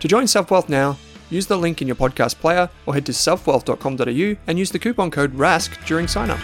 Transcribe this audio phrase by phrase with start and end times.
[0.00, 4.36] To join SelfWealth now, use the link in your podcast player or head to selfwealth.com.au
[4.46, 6.40] and use the coupon code RASK during sign up.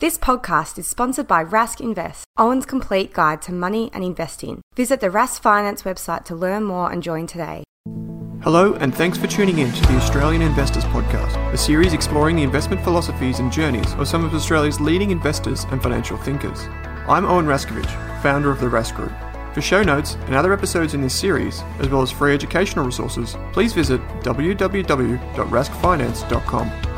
[0.00, 4.60] This podcast is sponsored by Rask Invest, Owen's complete guide to money and investing.
[4.76, 7.64] Visit the Rask Finance website to learn more and join today.
[8.42, 12.42] Hello, and thanks for tuning in to the Australian Investors Podcast, a series exploring the
[12.42, 16.68] investment philosophies and journeys of some of Australia's leading investors and financial thinkers.
[17.06, 19.12] I'm Owen Raszkiewicz, founder of the Rask Group.
[19.52, 23.36] For show notes and other episodes in this series, as well as free educational resources,
[23.52, 26.93] please visit www.raskfinance.com.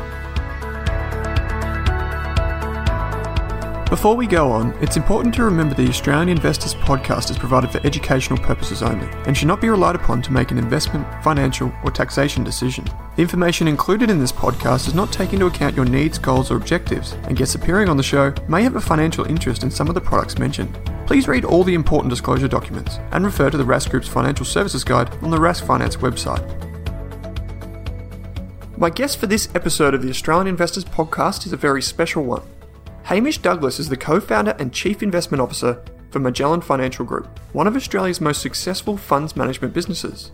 [3.89, 7.79] Before we go on, it's important to remember the Australian Investors podcast is provided for
[7.87, 11.91] educational purposes only and should not be relied upon to make an investment, financial, or
[11.91, 12.83] taxation decision.
[13.15, 16.57] The information included in this podcast does not take into account your needs, goals, or
[16.57, 19.95] objectives, and guests appearing on the show may have a financial interest in some of
[19.95, 20.77] the products mentioned.
[21.05, 24.83] Please read all the important disclosure documents and refer to the Rask Group's financial services
[24.83, 26.43] guide on the Rask Finance website.
[28.77, 32.43] My guest for this episode of the Australian Investors podcast is a very special one.
[33.07, 37.65] Hamish Douglass is the co founder and chief investment officer for Magellan Financial Group, one
[37.65, 40.33] of Australia's most successful funds management businesses.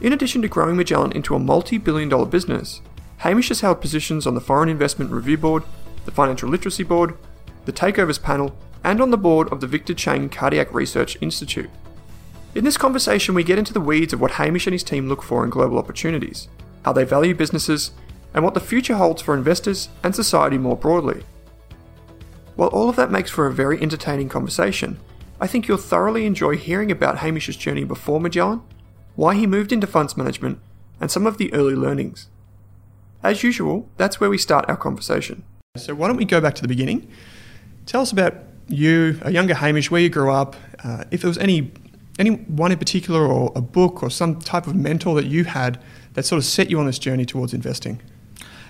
[0.00, 2.80] In addition to growing Magellan into a multi billion dollar business,
[3.18, 5.62] Hamish has held positions on the Foreign Investment Review Board,
[6.06, 7.18] the Financial Literacy Board,
[7.66, 11.68] the Takeovers Panel, and on the board of the Victor Chang Cardiac Research Institute.
[12.54, 15.22] In this conversation, we get into the weeds of what Hamish and his team look
[15.22, 16.48] for in global opportunities,
[16.86, 17.90] how they value businesses,
[18.32, 21.24] and what the future holds for investors and society more broadly.
[22.58, 24.98] While all of that makes for a very entertaining conversation,
[25.40, 28.62] I think you'll thoroughly enjoy hearing about Hamish's journey before Magellan,
[29.14, 30.58] why he moved into funds management,
[31.00, 32.26] and some of the early learnings.
[33.22, 35.44] As usual, that's where we start our conversation.
[35.76, 37.08] So, why don't we go back to the beginning?
[37.86, 38.34] Tell us about
[38.66, 41.70] you, a younger Hamish, where you grew up, uh, if there was any
[42.18, 45.80] any one in particular, or a book, or some type of mentor that you had
[46.14, 48.02] that sort of set you on this journey towards investing.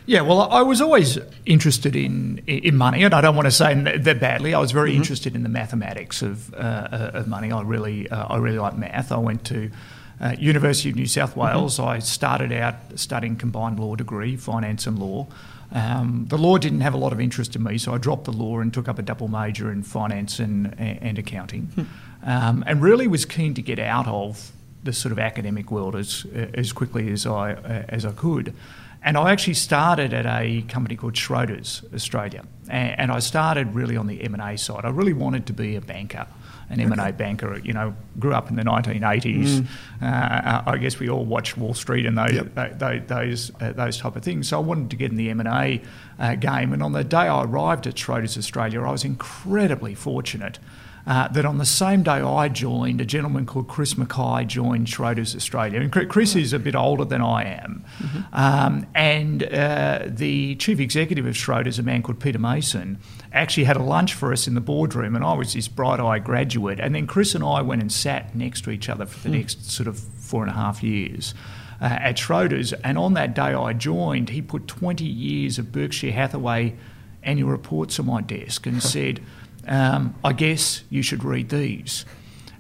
[0.09, 3.75] Yeah, well, I was always interested in in money, and I don't want to say
[3.75, 4.55] that badly.
[4.55, 5.03] I was very mm-hmm.
[5.03, 7.53] interested in the mathematics of uh, of money.
[7.53, 9.13] I really uh, I really like math.
[9.13, 9.71] I went to
[10.19, 11.41] uh, University of New South mm-hmm.
[11.41, 11.79] Wales.
[11.79, 11.91] Mm-hmm.
[11.91, 15.27] I started out studying combined law degree, finance and law.
[15.73, 18.33] Um, the law didn't have a lot of interest in me, so I dropped the
[18.33, 21.83] law and took up a double major in finance and and accounting, hmm.
[22.23, 24.53] um, and really was keen to get out of
[24.83, 27.53] the sort of academic world as as quickly as I
[27.91, 28.55] as I could.
[29.03, 34.07] And I actually started at a company called Schroders Australia, and I started really on
[34.07, 34.85] the M and A side.
[34.85, 36.27] I really wanted to be a banker
[36.71, 37.59] an M&A banker.
[37.59, 39.61] You know, grew up in the 1980s.
[39.61, 39.67] Mm.
[40.03, 42.55] Uh, I guess we all watched Wall Street and those yep.
[42.79, 44.49] those those, uh, those type of things.
[44.49, 45.81] So I wanted to get in the M&A
[46.19, 46.73] uh, game.
[46.73, 50.59] And on the day I arrived at Schroders Australia, I was incredibly fortunate
[51.09, 55.35] uh, that on the same day I joined, a gentleman called Chris Mackay joined Schroders
[55.35, 55.81] Australia.
[55.81, 57.83] And Chris is a bit older than I am.
[57.99, 58.35] Mm-hmm.
[58.35, 62.99] Um, and uh, the chief executive of Schroders, a man called Peter Mason,
[63.33, 65.17] actually had a lunch for us in the boardroom.
[65.17, 66.79] And I was this bright eyed graduate.
[66.79, 69.39] And then Chris and I went and sat next to each other for the mm.
[69.39, 71.33] next sort of four and a half years.
[71.81, 76.13] Uh, at Schroders, and on that day I joined, he put 20 years of Berkshire
[76.13, 76.77] Hathaway
[77.23, 79.23] annual reports on my desk and said,
[79.69, 82.05] um, I guess you should read these.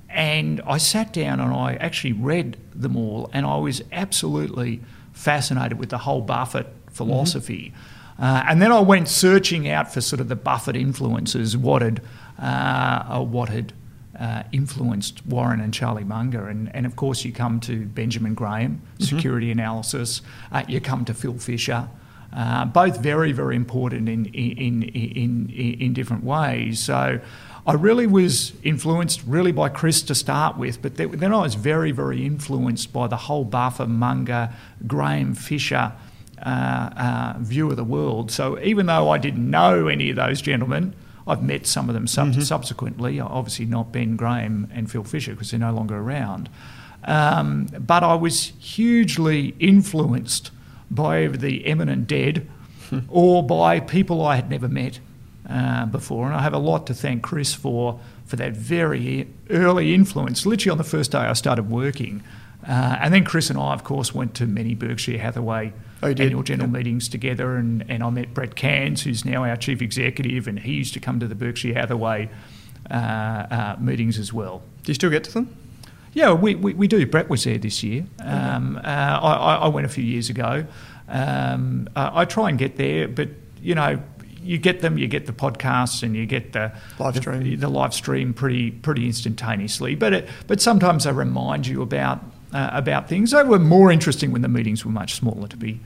[0.09, 4.81] And I sat down and I actually read them all, and I was absolutely
[5.13, 7.73] fascinated with the whole Buffett philosophy.
[7.75, 8.25] Mm-hmm.
[8.25, 12.03] Uh, and then I went searching out for sort of the Buffett influences, what had,
[12.39, 13.73] uh, what had
[14.19, 16.49] uh, influenced Warren and Charlie Munger.
[16.49, 19.05] And, and of course, you come to Benjamin Graham, mm-hmm.
[19.05, 21.89] security analysis, uh, you come to Phil Fisher.
[22.31, 26.79] Uh, both very, very important in, in, in, in, different ways.
[26.79, 27.21] So
[27.67, 31.91] I really was influenced really by Chris to start with, but then I was very,
[31.91, 34.51] very influenced by the whole Buffett, Munger,
[34.87, 35.93] Graham, Fisher
[36.45, 38.31] uh, uh, view of the world.
[38.31, 40.95] So even though I didn't know any of those gentlemen,
[41.27, 42.41] I've met some of them sub- mm-hmm.
[42.43, 46.49] subsequently, obviously not Ben Graham and Phil Fisher because they're no longer around.
[47.05, 50.51] Um, but I was hugely influenced
[50.91, 52.49] by the eminent dead
[53.09, 55.01] or by people I had never met
[55.49, 56.27] uh, before.
[56.27, 60.73] And I have a lot to thank Chris for, for that very early influence, literally
[60.73, 62.23] on the first day I started working.
[62.67, 66.43] Uh, and then Chris and I, of course, went to many Berkshire Hathaway oh, annual
[66.43, 67.57] general meetings together.
[67.57, 71.01] And, and I met Brett Cairns, who's now our chief executive, and he used to
[71.01, 72.29] come to the Berkshire Hathaway
[72.91, 74.63] uh, uh meetings as well.
[74.83, 75.57] Do you still get to them?
[76.19, 77.07] Yeah, we, we, we, do.
[77.07, 78.05] Brett was there this year.
[78.19, 80.67] Um, uh, I, I, went a few years ago.
[81.07, 83.29] Um, I try and get there, but
[83.63, 84.03] you know,
[84.43, 87.69] you get them, you get the podcasts, and you get the live stream, the, the
[87.69, 89.95] live stream pretty pretty instantaneously.
[89.95, 92.19] But it, but sometimes they remind you about
[92.53, 93.31] uh, about things.
[93.31, 95.79] They were more interesting when the meetings were much smaller, to be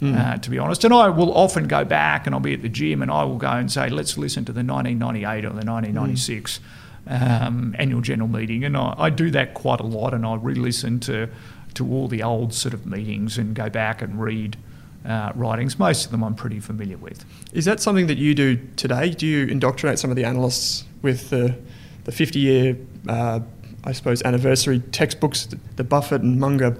[0.00, 0.16] mm.
[0.16, 0.84] uh, to be honest.
[0.84, 3.38] And I will often go back, and I'll be at the gym, and I will
[3.38, 6.58] go and say, let's listen to the 1998 or the 1996.
[6.58, 6.62] Mm
[7.10, 11.00] um, annual general meeting, and I, I, do that quite a lot, and I re-listen
[11.00, 11.28] to
[11.74, 14.56] to all the old sort of meetings and go back and read
[15.04, 15.78] uh, writings.
[15.78, 17.24] Most of them I'm pretty familiar with.
[17.52, 19.10] Is that something that you do today?
[19.10, 21.56] Do you indoctrinate some of the analysts with the
[22.04, 22.76] the 50 year,
[23.08, 23.40] uh,
[23.84, 26.76] I suppose, anniversary textbooks, the Buffett and Munger?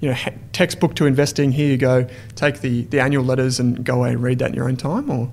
[0.00, 0.16] You know,
[0.52, 1.50] textbook to investing.
[1.50, 2.06] Here you go.
[2.36, 5.10] Take the, the annual letters and go away and read that in your own time,
[5.10, 5.32] or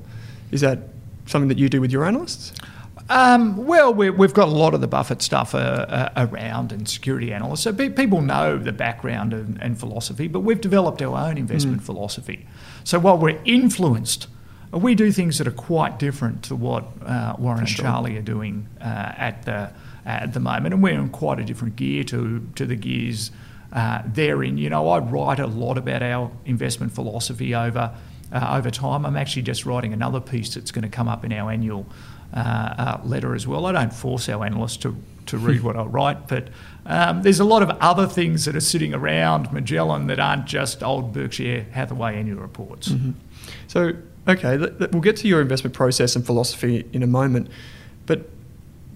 [0.50, 0.80] is that
[1.26, 2.54] something that you do with your analysts?
[3.12, 6.88] Um, well, we have got a lot of the Buffett stuff uh, uh, around and
[6.88, 7.64] security analysts.
[7.64, 11.86] So people know the background and, and, philosophy, but we've developed our own investment mm.
[11.86, 12.48] philosophy.
[12.86, 14.28] So while we're influenced,
[14.72, 17.86] we do things that are quite different to what uh, Warren sure.
[17.86, 18.84] and Charlie are doing uh,
[19.18, 19.74] at the
[20.06, 23.32] at the moment, and we're in quite a different gear to to the gears
[23.74, 24.58] uh, they're in.
[24.58, 27.94] You know, I write a lot about our investment philosophy over.
[28.32, 31.34] Uh, over time, I'm actually just writing another piece that's going to come up in
[31.34, 31.86] our annual
[33.04, 33.66] letter as well.
[33.66, 34.96] I don't force our analysts to,
[35.28, 36.48] to read what I write, but
[36.86, 40.82] um, there's a lot of other things that are sitting around Magellan that aren't just
[40.82, 42.90] old Berkshire Hathaway annual reports.
[42.90, 43.12] Mm-hmm.
[43.68, 43.94] So,
[44.28, 47.50] okay, we'll get to your investment process and philosophy in a moment,
[48.06, 48.30] but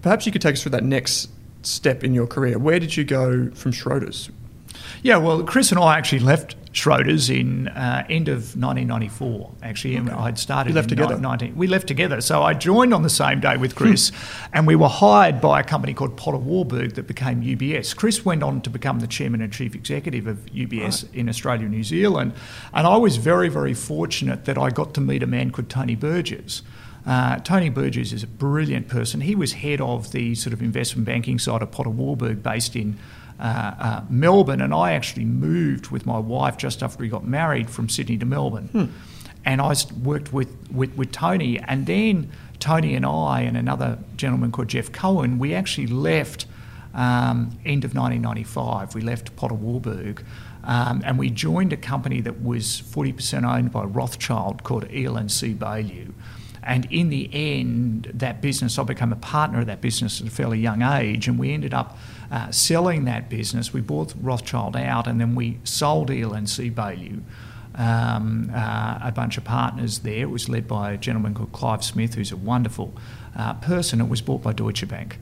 [0.02, 1.30] perhaps you could take us through that next
[1.62, 2.58] step in your career.
[2.58, 4.30] Where did you go from Schroders?
[5.02, 9.50] Yeah, well, Chris and I actually left Schroders in uh, end of 1994.
[9.62, 10.10] Actually, okay.
[10.10, 10.70] I'd started.
[10.70, 11.18] We left together.
[11.18, 12.20] 19, we left together.
[12.20, 14.12] So I joined on the same day with Chris,
[14.52, 17.96] and we were hired by a company called Potter Warburg that became UBS.
[17.96, 21.14] Chris went on to become the chairman and chief executive of UBS right.
[21.14, 22.34] in Australia and New Zealand,
[22.74, 25.94] and I was very, very fortunate that I got to meet a man called Tony
[25.94, 26.60] Burgess.
[27.06, 29.22] Uh, Tony Burgess is a brilliant person.
[29.22, 32.98] He was head of the sort of investment banking side of Potter Warburg, based in
[33.38, 37.70] uh, uh, Melbourne, and I actually moved with my wife just after we got married
[37.70, 38.68] from Sydney to Melbourne.
[38.68, 38.84] Hmm.
[39.44, 44.50] And I worked with, with, with Tony, and then Tony and I and another gentleman
[44.50, 46.46] called Jeff Cohen, we actually left
[46.94, 48.94] um, end of 1995.
[48.94, 50.24] We left Potter Warburg.
[50.64, 56.12] Um, and we joined a company that was 40% owned by Rothschild called EL&C Baillieu.
[56.64, 60.30] And in the end, that business, I became a partner of that business at a
[60.30, 61.96] fairly young age, and we ended up
[62.30, 63.72] uh, selling that business.
[63.72, 66.70] We bought Rothschild out, and then we sold EL&C
[67.76, 70.22] um, uh, a bunch of partners there.
[70.22, 72.94] It was led by a gentleman called Clive Smith, who's a wonderful
[73.36, 74.00] uh, person.
[74.00, 75.18] It was bought by Deutsche Bank.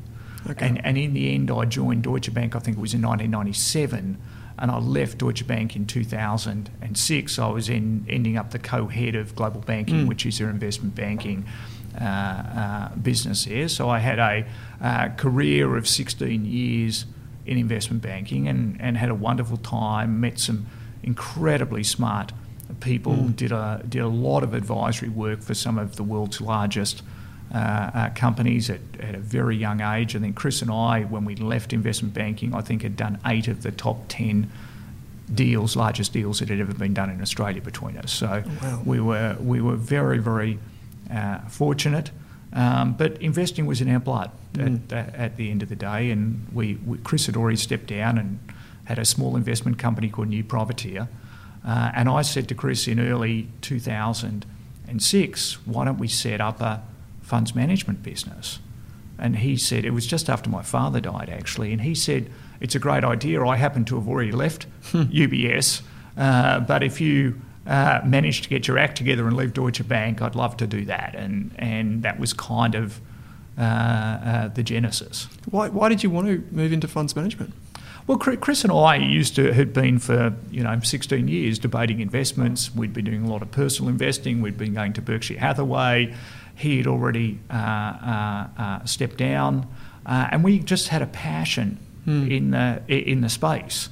[0.48, 0.68] Okay.
[0.68, 4.18] And, and in the end, I joined Deutsche Bank, I think it was in 1997,
[4.58, 7.38] and I left Deutsche Bank in 2006.
[7.38, 10.08] I was in, ending up the co head of global banking, mm.
[10.08, 11.46] which is their investment banking.
[12.00, 13.68] Uh, uh, business here.
[13.68, 14.44] So I had a
[14.80, 17.06] uh, career of 16 years
[17.46, 20.66] in investment banking and, and had a wonderful time, met some
[21.04, 22.32] incredibly smart
[22.80, 23.36] people, mm.
[23.36, 27.02] did, a, did a lot of advisory work for some of the world's largest
[27.54, 30.16] uh, uh, companies at, at, a very young age.
[30.16, 33.46] I think Chris and I, when we left investment banking, I think had done eight
[33.46, 34.50] of the top 10
[35.32, 38.12] deals, largest deals that had ever been done in Australia between us.
[38.12, 38.82] So wow.
[38.84, 40.58] we, were, we were very, very
[41.12, 42.10] uh, fortunate.
[42.52, 44.80] Um, but investing was in our blood mm.
[44.92, 48.16] at, at, the end of the day, and we, we, Chris had already stepped down
[48.16, 48.38] and
[48.84, 51.08] had a small investment company called New Privateer.
[51.66, 56.82] Uh, and I said to Chris in early 2006, why don't we set up a
[57.22, 58.60] funds management business?
[59.18, 62.30] And he said, it was just after my father died actually, and he said,
[62.60, 63.44] it's a great idea.
[63.44, 65.82] I happen to have already left UBS,
[66.16, 70.20] uh, but if you uh, manage to get your act together and leave Deutsche Bank,
[70.20, 71.14] I'd love to do that.
[71.14, 73.00] And, and that was kind of
[73.58, 75.28] uh, uh, the genesis.
[75.50, 77.54] Why, why did you want to move into funds management?
[78.06, 82.74] Well, Chris and I used to had been for you know 16 years debating investments.
[82.74, 84.42] We'd been doing a lot of personal investing.
[84.42, 86.14] We'd been going to Berkshire Hathaway.
[86.54, 89.66] He had already uh, uh, uh, stepped down,
[90.04, 92.30] uh, and we just had a passion hmm.
[92.30, 93.88] in the in the space.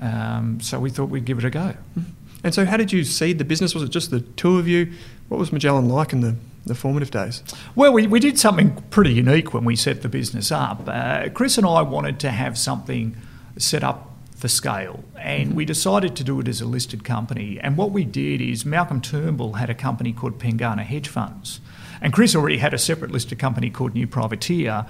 [0.00, 1.74] Um, so we thought we'd give it a go.
[1.94, 2.00] Hmm.
[2.44, 3.74] And so, how did you seed the business?
[3.74, 4.92] Was it just the two of you?
[5.28, 7.42] What was Magellan like in the the formative days?
[7.74, 10.82] Well, we, we did something pretty unique when we set the business up.
[10.86, 13.16] Uh, Chris and I wanted to have something
[13.56, 15.02] set up for scale.
[15.18, 17.58] And we decided to do it as a listed company.
[17.60, 21.60] And what we did is Malcolm Turnbull had a company called Pengana Hedge Funds.
[22.00, 24.86] And Chris already had a separate listed company called New Privateer.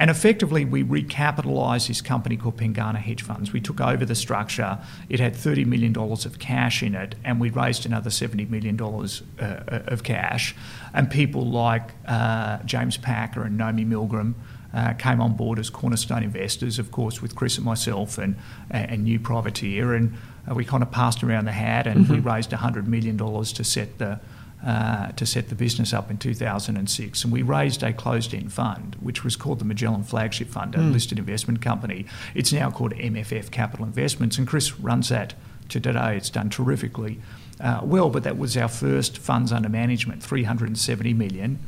[0.00, 3.52] And effectively, we recapitalised this company called Pengana Hedge Funds.
[3.52, 4.78] We took over the structure.
[5.10, 9.82] It had $30 million of cash in it, and we raised another $70 million uh,
[9.86, 10.56] of cash.
[10.94, 14.36] And people like uh, James Packer and Naomi Milgrom
[14.72, 18.36] uh, came on board as cornerstone investors, of course, with Chris and myself and,
[18.70, 19.92] and New Privateer.
[19.92, 20.16] And
[20.50, 22.14] uh, we kind of passed around the hat and mm-hmm.
[22.14, 24.18] we raised $100 million to set the
[24.64, 27.24] uh, to set the business up in 2006.
[27.24, 30.78] And we raised a closed end fund, which was called the Magellan Flagship Fund, a
[30.78, 30.92] mm.
[30.92, 32.06] listed investment company.
[32.34, 35.34] It's now called MFF Capital Investments, and Chris runs that
[35.70, 36.16] to today.
[36.16, 37.20] It's done terrifically
[37.60, 41.58] uh, well, but that was our first funds under management, 370 million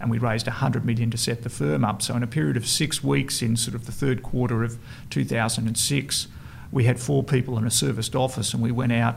[0.00, 2.02] and we raised 100 million to set the firm up.
[2.02, 4.76] So in a period of six weeks, in sort of the third quarter of
[5.10, 6.26] 2006,
[6.72, 9.14] we had four people in a serviced office, and we went out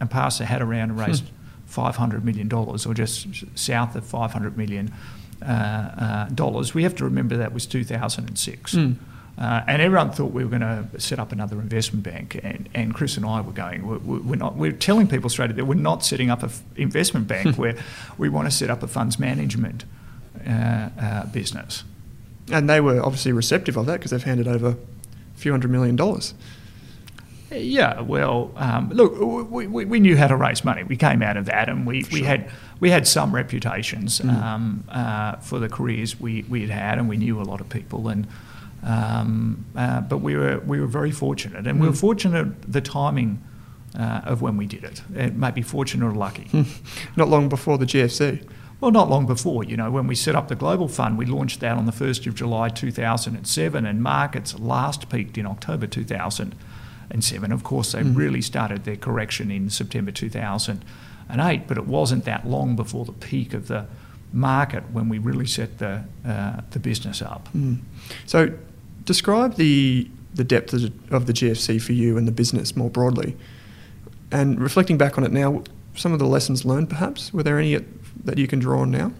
[0.00, 1.30] and passed the hat around and raised.
[1.76, 4.92] $500 million, or just south of 500 million.
[5.42, 6.72] Uh, uh, dollars.
[6.72, 8.74] We have to remember that was 2006.
[8.74, 8.96] Mm.
[9.38, 12.40] Uh, and everyone thought we were going to set up another investment bank.
[12.42, 15.66] And, and Chris and I were going, we're, we're not, we're telling people straight that
[15.66, 17.76] we're not setting up an f- investment bank where
[18.16, 19.84] we want to set up a funds management
[20.46, 21.84] uh, uh, business.
[22.50, 25.96] And they were obviously receptive of that because they've handed over a few hundred million
[25.96, 26.32] dollars.
[27.50, 30.82] Yeah, well, um, look, we, we, we, knew how to raise money.
[30.82, 32.18] We came out of that, and we, sure.
[32.18, 32.50] we had
[32.80, 34.30] we had some reputations mm.
[34.30, 37.68] um, uh, for the careers we, we had had, and we knew a lot of
[37.68, 38.26] people, and
[38.82, 41.82] um, uh, but we were we were very fortunate, and mm.
[41.82, 42.00] we were mm.
[42.00, 43.42] fortunate the timing
[43.96, 45.02] uh, of when we did it.
[45.14, 46.50] It may be fortunate or lucky.
[47.16, 48.46] Not long before the GFC.
[48.80, 51.60] Well, not long before, you know, when we set up the Global Fund, we launched
[51.60, 55.86] that on the 1st of July 2007, and markets last peaked in October
[57.10, 57.52] 2007.
[57.52, 58.16] Of course, they mm.
[58.16, 63.54] really started their correction in September 2008, but it wasn't that long before the peak
[63.54, 63.86] of the
[64.32, 67.48] market when we really set the, uh, the business up.
[67.56, 67.78] Mm.
[68.26, 68.52] So,
[69.04, 73.36] describe the, the depth of the GFC for you and the business more broadly.
[74.32, 75.62] And reflecting back on it now,
[75.94, 77.32] some of the lessons learned perhaps?
[77.32, 77.78] Were there any
[78.24, 79.12] that you can draw on now?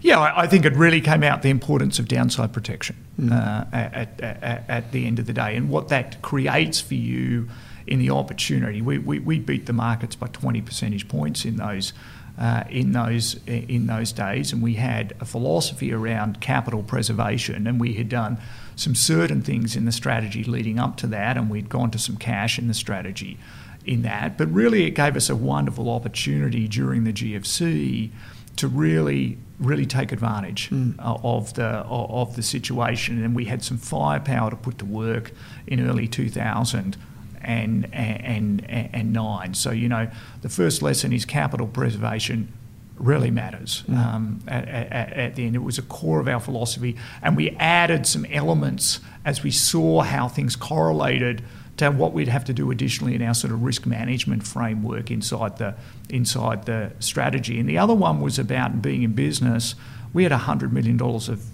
[0.00, 3.32] Yeah, I, I think it really came out the importance of downside protection mm.
[3.32, 7.48] uh, at, at, at, the end of the day and what that creates for you
[7.86, 8.80] in the opportunity.
[8.80, 11.92] We, we, we beat the markets by 20 percentage points in those.
[12.40, 17.80] Uh, in those in those days, and we had a philosophy around capital preservation, and
[17.80, 18.38] we had done
[18.76, 22.16] some certain things in the strategy leading up to that, and we'd gone to some
[22.16, 23.36] cash in the strategy
[23.84, 24.38] in that.
[24.38, 28.10] But really, it gave us a wonderful opportunity during the GFC
[28.58, 30.94] to really really take advantage mm.
[30.98, 35.32] of the of the situation, and we had some firepower to put to work
[35.66, 36.96] in early 2000
[37.40, 39.54] and, and, and nine.
[39.54, 40.10] So, you know,
[40.42, 42.52] the first lesson is capital preservation
[42.96, 43.96] really matters mm.
[43.96, 45.54] um, at, at, at, the end.
[45.54, 50.02] It was a core of our philosophy, and we added some elements as we saw
[50.02, 51.42] how things correlated
[51.78, 55.58] to what we'd have to do additionally in our sort of risk management framework inside
[55.58, 55.74] the
[56.08, 57.58] inside the strategy.
[57.58, 59.74] And the other one was about being in business.
[60.12, 61.44] We had hundred million dollars of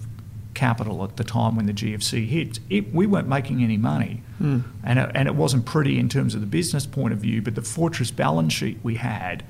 [0.53, 2.59] capital at the time when the GFC hit.
[2.69, 4.63] It, we weren't making any money, mm.
[4.83, 7.41] and it, and it wasn't pretty in terms of the business point of view.
[7.41, 9.43] But the fortress balance sheet we had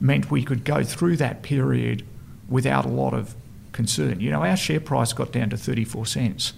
[0.00, 2.04] meant we could go through that period
[2.48, 3.34] without a lot of
[3.72, 4.20] concern.
[4.20, 6.52] You know, our share price got down to 34 cents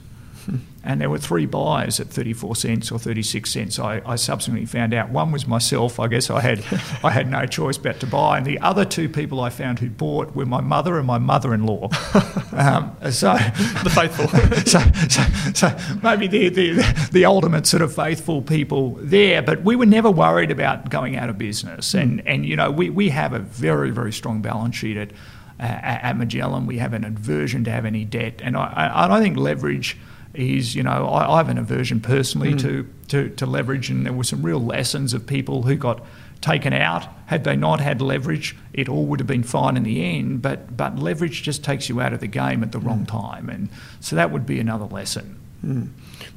[0.85, 3.79] and there were three buyers at 34 cents or 36 cents.
[3.79, 5.99] I, I, subsequently found out one was myself.
[5.99, 6.61] I guess I had
[7.03, 9.91] I had no choice but to buy, and the other two people I found who
[9.91, 11.91] bought were my mother and my mother-in-law.
[12.57, 13.35] Um, so
[13.85, 14.29] the faithful.
[14.65, 19.77] so, so, so, maybe the, the the ultimate sort of faithful people there, but we
[19.77, 22.23] were never worried about going out of business, and mm.
[22.25, 25.11] and you know we we have a very very strong balance sheet at.
[25.59, 29.37] at Magellan, we have an aversion to have any debt, and I, I, I think
[29.37, 29.97] leverage
[30.39, 32.61] is, you know, I, I have an aversion personally mm.
[32.61, 36.03] to, to, to leverage, and there were some real lessons of people who got
[36.41, 37.09] taken out.
[37.27, 40.43] Had they not had leverage, it all would have been fine in the end.
[40.43, 42.87] But but leverage just takes you out of the game at the mm.
[42.87, 43.69] wrong time, and
[44.01, 45.39] so that would be another lesson.
[45.65, 45.89] Mm.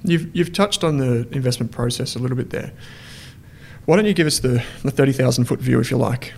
[0.04, 2.72] You've you've touched on the investment process a little bit there.
[3.86, 6.34] Why don't you give us the, the thirty thousand foot view, if you like?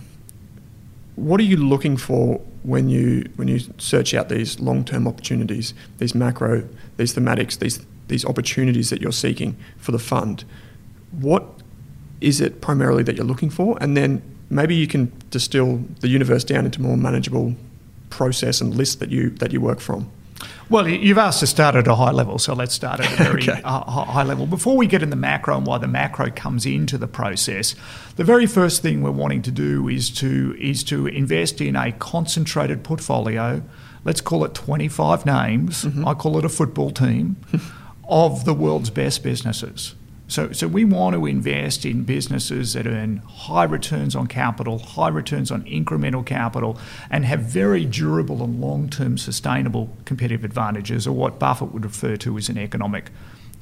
[1.16, 5.74] What are you looking for when you when you search out these long term opportunities,
[5.98, 10.44] these macro, these thematics, these these opportunities that you're seeking for the fund?
[11.10, 11.44] What
[12.20, 13.76] is it primarily that you're looking for?
[13.80, 17.54] And then maybe you can distill the universe down into more manageable
[18.10, 20.10] process and list that you that you work from.
[20.68, 23.42] Well, you've asked to start at a high level, so let's start at a very
[23.42, 23.60] okay.
[23.62, 24.46] uh, high level.
[24.46, 27.74] Before we get in the macro and why the macro comes into the process,
[28.16, 31.92] the very first thing we're wanting to do is to is to invest in a
[31.92, 33.62] concentrated portfolio.
[34.04, 35.84] Let's call it 25 names.
[35.84, 36.08] Mm-hmm.
[36.08, 37.36] I call it a football team
[38.08, 39.94] of the world's best businesses.
[40.28, 45.08] So, so we want to invest in businesses that earn high returns on capital, high
[45.08, 46.78] returns on incremental capital,
[47.10, 52.16] and have very durable and long term sustainable competitive advantages, or what Buffett would refer
[52.16, 53.10] to as an economic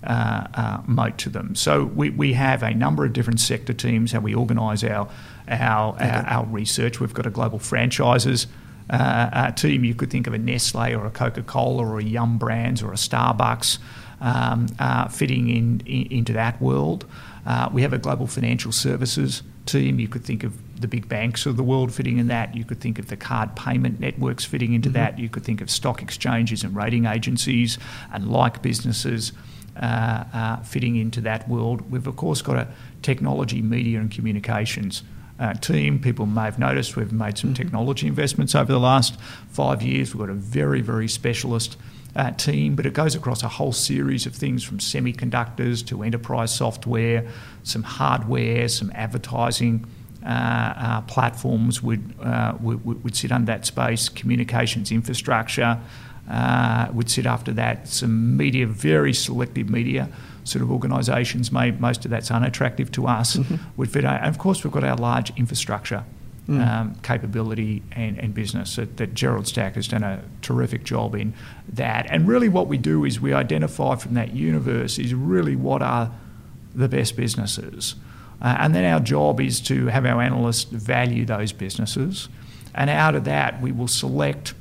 [0.02, 1.54] uh, uh, moat to them.
[1.54, 5.08] So we, we have a number of different sector teams, how we organise our,
[5.48, 6.08] our, okay.
[6.08, 7.00] our, our, research.
[7.00, 8.46] We've got a global franchises
[8.88, 9.84] uh, uh, team.
[9.84, 12.92] You could think of a Nestle or a Coca Cola or a Yum Brands or
[12.92, 13.78] a Starbucks
[14.20, 17.06] um, uh, fitting in, in, into that world.
[17.46, 19.98] Uh, we have a global financial services team.
[19.98, 22.54] You could think of the big banks of the world fitting in that.
[22.54, 24.98] You could think of the card payment networks fitting into mm-hmm.
[24.98, 25.18] that.
[25.18, 27.78] You could think of stock exchanges and rating agencies
[28.12, 29.32] and like businesses.
[29.76, 31.90] Uh, uh, fitting into that world.
[31.90, 32.68] We've, of course, got a
[33.02, 35.04] technology, media, and communications
[35.38, 36.00] uh, team.
[36.00, 37.62] People may have noticed we've made some mm-hmm.
[37.62, 40.12] technology investments over the last five years.
[40.12, 41.78] We've got a very, very specialist
[42.16, 46.54] uh, team, but it goes across a whole series of things from semiconductors to enterprise
[46.54, 47.26] software,
[47.62, 49.86] some hardware, some advertising.
[50.22, 55.80] Uh, uh, platforms would, uh, would, would sit under that space, communications infrastructure
[56.30, 60.08] uh, would sit after that, some media, very selective media
[60.44, 63.56] sort of organisations, most of that's unattractive to us, mm-hmm.
[63.76, 64.04] would fit.
[64.04, 66.04] And of course, we've got our large infrastructure
[66.50, 66.66] mm.
[66.66, 71.32] um, capability and, and business that, that, Gerald Stack has done a terrific job in
[71.72, 72.06] that.
[72.10, 76.10] And really, what we do is we identify from that universe is really what are
[76.74, 77.94] the best businesses.
[78.42, 82.28] Uh, and then our job is to have our analysts value those businesses.
[82.74, 84.54] And out of that, we will select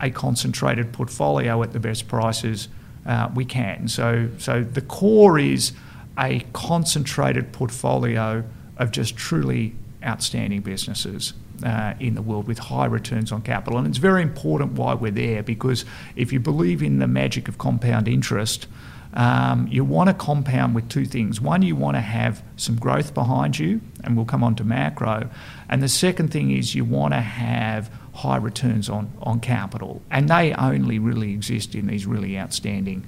[0.00, 2.68] a concentrated portfolio at the best prices
[3.06, 3.88] uh, we can.
[3.88, 5.72] So, so the core is
[6.18, 8.44] a concentrated portfolio
[8.76, 11.32] of just truly outstanding businesses
[11.64, 13.78] uh, in the world with high returns on capital.
[13.78, 15.84] And it's very important why we're there because
[16.16, 18.66] if you believe in the magic of compound interest,
[19.14, 21.40] um, you want to compound with two things.
[21.40, 25.28] One, you want to have some growth behind you, and we'll come on to macro.
[25.68, 30.00] And the second thing is you want to have high returns on, on capital.
[30.10, 33.04] And they only really exist in these really outstanding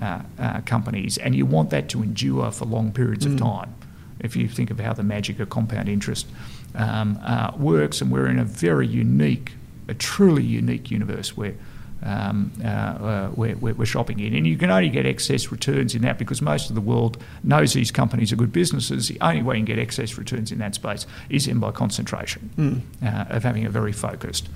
[0.00, 1.18] uh, uh, companies.
[1.18, 3.34] And you want that to endure for long periods mm.
[3.34, 3.74] of time
[4.20, 6.26] if you think of how the magic of compound interest
[6.74, 8.00] um, uh, works.
[8.00, 9.52] And we're in a very unique,
[9.88, 11.54] a truly unique universe where.
[12.00, 14.32] Um, uh, uh, we're, we're, shopping in.
[14.32, 17.72] And you can only get excess returns in that because most of the world knows
[17.72, 19.08] these companies are good businesses.
[19.08, 22.50] The only way you can get excess returns in that space is in by concentration
[22.56, 22.80] mm.
[23.04, 24.48] uh, of having a very focused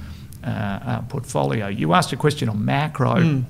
[0.44, 1.66] uh, uh, portfolio.
[1.66, 3.14] You asked a question on macro.
[3.14, 3.44] Mm.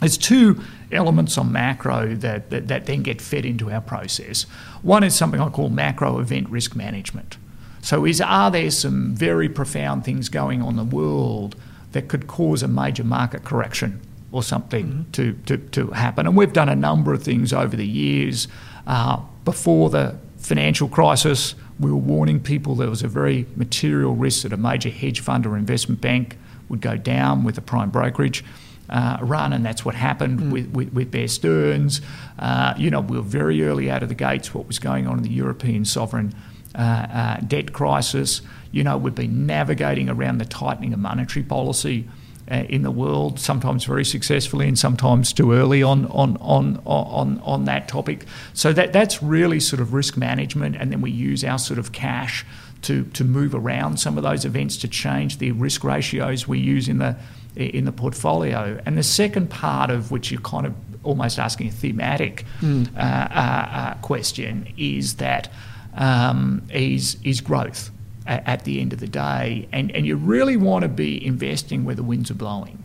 [0.00, 0.60] There's two
[0.92, 4.42] elements on macro that, that, that then get fed into our process.
[4.82, 7.38] One is something I call macro event risk management.
[7.82, 11.56] So, is are there some very profound things going on in the world
[11.92, 14.00] that could cause a major market correction
[14.32, 15.10] or something mm-hmm.
[15.12, 16.26] to, to, to happen?
[16.26, 18.48] And we've done a number of things over the years.
[18.86, 24.42] Uh, before the financial crisis, we were warning people there was a very material risk
[24.42, 26.36] that a major hedge fund or investment bank
[26.68, 28.44] would go down with a prime brokerage.
[28.88, 30.52] Uh, run, and that's what happened mm.
[30.52, 32.00] with, with, with, Bear Stearns.
[32.38, 35.18] Uh, you know, we were very early out of the gates what was going on
[35.18, 36.32] in the European sovereign
[36.74, 38.42] uh, uh debt crisis.
[38.70, 42.06] You know, we've been navigating around the tightening of monetary policy
[42.50, 47.40] uh, in the world, sometimes very successfully and sometimes too early on, on, on, on,
[47.40, 48.24] on that topic.
[48.54, 51.92] So that, that's really sort of risk management, and then we use our sort of
[51.92, 52.46] cash
[52.82, 56.88] to, to move around some of those events to change the risk ratios we use
[56.88, 57.16] in the
[57.56, 58.80] in the portfolio.
[58.86, 62.88] And the second part of which you're kind of almost asking a thematic mm.
[62.96, 65.50] uh, uh, question is that
[65.94, 67.90] um, is is growth
[68.26, 69.68] at the end of the day.
[69.72, 72.82] And, and you really want to be investing where the winds are blowing.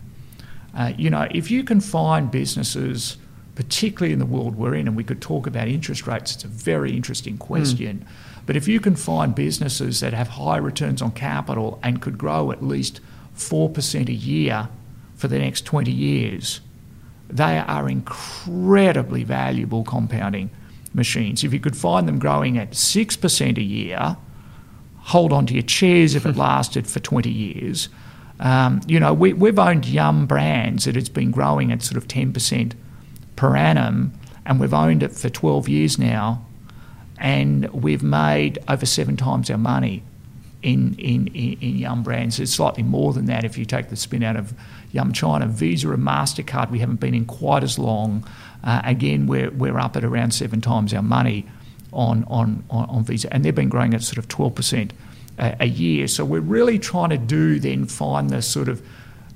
[0.74, 3.16] Uh, you know, if you can find businesses,
[3.56, 6.48] particularly in the world we're in, and we could talk about interest rates, it's a
[6.48, 7.98] very interesting question.
[7.98, 8.46] Mm.
[8.46, 12.50] But if you can find businesses that have high returns on capital and could grow
[12.52, 13.00] at least
[13.36, 14.68] 4% a year
[15.14, 16.60] for the next 20 years,
[17.28, 20.50] they are incredibly valuable compounding
[20.92, 21.44] machines.
[21.44, 24.16] If you could find them growing at 6% a year,
[24.98, 27.88] hold on to your chairs if it lasted for 20 years.
[28.40, 32.08] Um, you know, we, we've owned Yum brands that it's been growing at sort of
[32.08, 32.72] 10%
[33.36, 34.12] per annum,
[34.44, 36.44] and we've owned it for 12 years now,
[37.18, 40.02] and we've made over seven times our money
[40.62, 42.38] in, in, in, in Yum brands.
[42.38, 44.54] It's slightly more than that if you take the spin out of
[44.92, 45.46] Yum China.
[45.46, 48.24] Visa and MasterCard, we haven't been in quite as long.
[48.62, 51.46] Uh, again, we're, we're up at around seven times our money
[51.92, 54.92] on, on, on, Visa, and they've been growing at sort of 12%
[55.38, 56.06] a, a year.
[56.06, 58.82] So we're really trying to do then find the sort of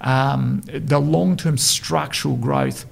[0.00, 2.86] um, the long-term structural growth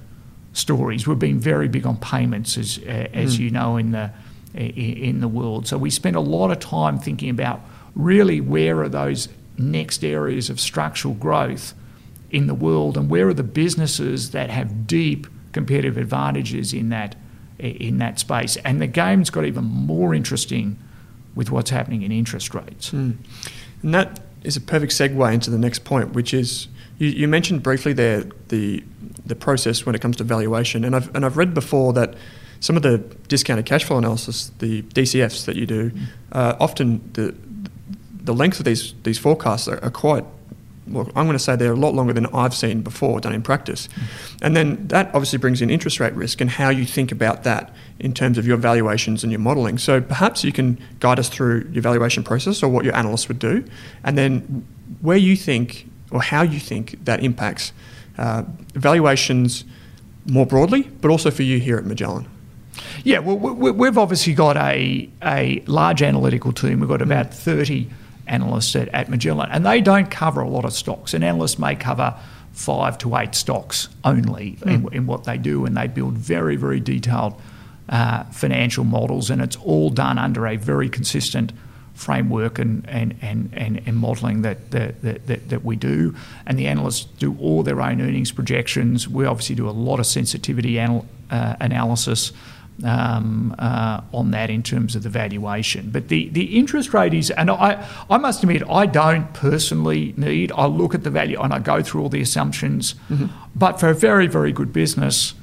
[0.53, 1.07] stories.
[1.07, 3.39] We've been very big on payments, as uh, as mm.
[3.41, 4.11] you know in the
[4.53, 5.67] in the world.
[5.67, 7.61] So we spend a lot of time thinking about
[7.95, 11.73] really where are those next areas of structural growth
[12.29, 17.15] in the world, and where are the businesses that have deep competitive advantages in that
[17.57, 18.57] in that space.
[18.57, 20.77] And the game's got even more interesting
[21.33, 22.91] with what's happening in interest rates.
[22.91, 23.15] Mm.
[23.81, 27.63] And that is a perfect segue into the next point, which is you, you, mentioned
[27.63, 28.83] briefly there the
[29.25, 32.15] the process when it comes to valuation, and I've and I've read before that
[32.59, 36.07] some of the discounted cash flow analysis, the DCFs that you do, mm.
[36.31, 37.35] uh, often the
[38.25, 40.25] the length of these these forecasts are, are quite
[40.87, 43.41] well, I'm going to say they're a lot longer than I've seen before done in
[43.41, 43.89] practice.
[44.41, 47.73] And then that obviously brings in interest rate risk and how you think about that
[47.99, 49.77] in terms of your valuations and your modelling.
[49.77, 53.39] So perhaps you can guide us through your valuation process or what your analysts would
[53.39, 53.65] do,
[54.03, 54.65] and then
[55.01, 57.73] where you think or how you think that impacts
[58.17, 59.65] uh, valuations
[60.27, 62.27] more broadly, but also for you here at Magellan.
[63.03, 66.79] Yeah, well, we've obviously got a, a large analytical team.
[66.79, 67.89] We've got about 30
[68.27, 71.13] analysts at, at Magellan, and they don't cover a lot of stocks.
[71.13, 72.15] An analyst may cover
[72.53, 74.73] five to eight stocks only mm.
[74.73, 77.39] in, in, what they do, and they build very, very detailed
[77.89, 81.51] uh, financial models, and it's all done under a very consistent
[81.93, 86.13] framework and, and, and, and, and modelling that, that, that, that we do.
[86.45, 89.07] And the analysts do all their own earnings projections.
[89.07, 92.31] We obviously do a lot of sensitivity anal- uh, analysis
[92.83, 95.89] um, uh, on that in terms of the valuation.
[95.91, 100.51] But the, the interest rate is, and I, I must admit, I don't personally need,
[100.51, 102.95] I look at the value and I go through all the assumptions.
[103.09, 103.27] Mm-hmm.
[103.55, 105.33] But for a very, very good business,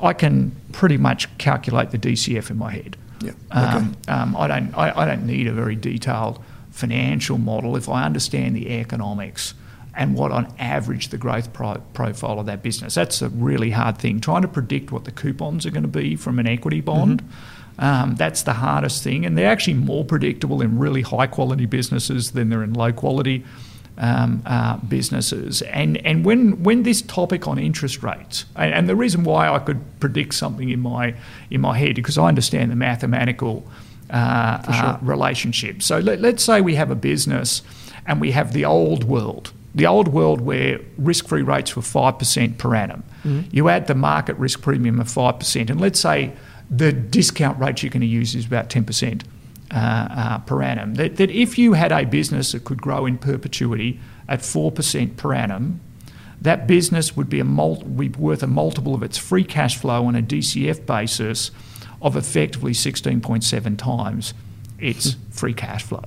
[0.00, 2.96] I can pretty much calculate the DCF in my head.
[3.20, 3.30] Yeah.
[3.50, 3.60] Okay.
[3.60, 8.04] Um, um, I, don't, I, I don't need a very detailed financial model if I
[8.04, 9.54] understand the economics
[9.96, 12.94] and what on average the growth pro- profile of that business.
[12.94, 14.20] That's a really hard thing.
[14.20, 17.22] Trying to predict what the coupons are going to be from an equity bond.
[17.22, 17.84] Mm-hmm.
[17.84, 22.32] Um, that's the hardest thing, and they're actually more predictable in really high quality businesses
[22.32, 23.44] than they're in low quality
[23.98, 25.60] um, uh, businesses.
[25.62, 29.58] And and when when this topic on interest rates, and, and, the reason why I
[29.58, 31.14] could predict something in my
[31.50, 33.66] in my head because I understand the mathematical
[34.08, 34.84] uh, sure.
[34.86, 35.82] uh, relationship.
[35.82, 37.62] So let, let's say we have a business
[38.06, 42.58] and we have the old world the old world where risk free rates were 5%
[42.58, 43.04] per annum.
[43.22, 43.48] Mm-hmm.
[43.52, 46.32] You add the market risk premium of 5%, and let's say
[46.70, 49.22] the discount rate you're going to use is about 10%
[49.70, 50.94] uh, uh, per annum.
[50.94, 55.34] That, that if you had a business that could grow in perpetuity at 4% per
[55.34, 55.80] annum,
[56.40, 60.06] that business would be, a mul- be worth a multiple of its free cash flow
[60.06, 61.50] on a DCF basis
[62.00, 64.32] of effectively 16.7 times
[64.78, 66.04] its free cash flow.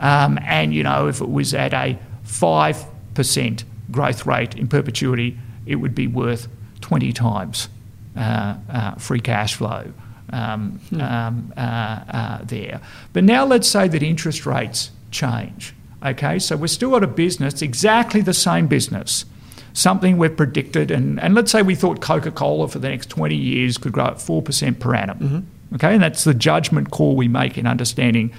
[0.00, 1.98] Um, and, you know, if it was at a
[2.28, 6.48] 5% growth rate in perpetuity, it would be worth
[6.82, 7.68] 20 times
[8.16, 9.92] uh, uh, free cash flow
[10.32, 11.00] um, hmm.
[11.00, 12.80] um, uh, uh, there.
[13.12, 15.74] But now let's say that interest rates change.
[16.04, 19.24] Okay, so we're still got a business, exactly the same business,
[19.72, 23.34] something we've predicted, and, and let's say we thought Coca Cola for the next 20
[23.34, 25.18] years could grow at 4% per annum.
[25.18, 25.74] Mm-hmm.
[25.74, 28.32] Okay, and that's the judgment call we make in understanding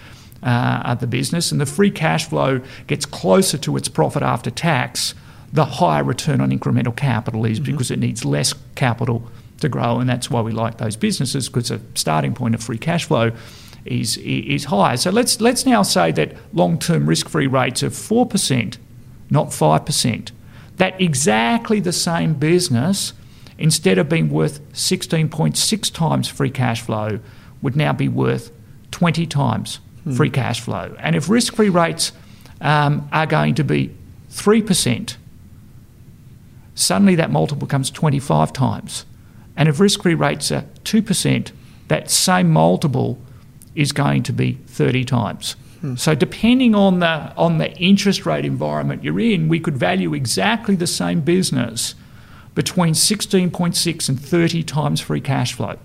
[0.43, 5.13] uh, the business, and the free cash flow gets closer to its profit after tax,
[5.51, 7.71] the higher return on incremental capital is mm-hmm.
[7.71, 11.69] because it needs less capital to grow, and that's why we like those businesses because
[11.69, 13.31] the starting point of free cash flow
[13.85, 14.97] is is higher.
[14.97, 18.77] So let's let's now say that long-term risk-free rates of four percent,
[19.29, 20.31] not five percent.
[20.77, 23.13] That exactly the same business,
[23.57, 27.19] instead of being worth 16.6 times free cash flow,
[27.61, 28.51] would now be worth
[28.91, 30.15] 20 times mm.
[30.15, 30.95] free cash flow.
[30.99, 32.11] And if risk free rates
[32.61, 33.95] um, are going to be
[34.31, 35.15] 3%,
[36.75, 39.05] suddenly that multiple becomes 25 times.
[39.55, 41.51] And if risk free rates are 2%,
[41.89, 43.19] that same multiple
[43.75, 45.55] is going to be 30 times.
[45.81, 45.95] Hmm.
[45.95, 50.75] So depending on the on the interest rate environment you're in, we could value exactly
[50.75, 51.95] the same business
[52.55, 55.77] between 16.6 and 30 times free cash flow.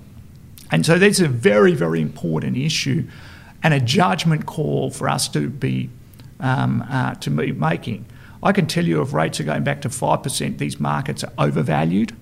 [0.71, 3.07] And so that's a very very important issue
[3.65, 5.91] and a judgment call for us to be
[6.39, 8.05] um, uh, to be making.
[8.43, 12.15] I can tell you if rates are going back to 5%, these markets are overvalued.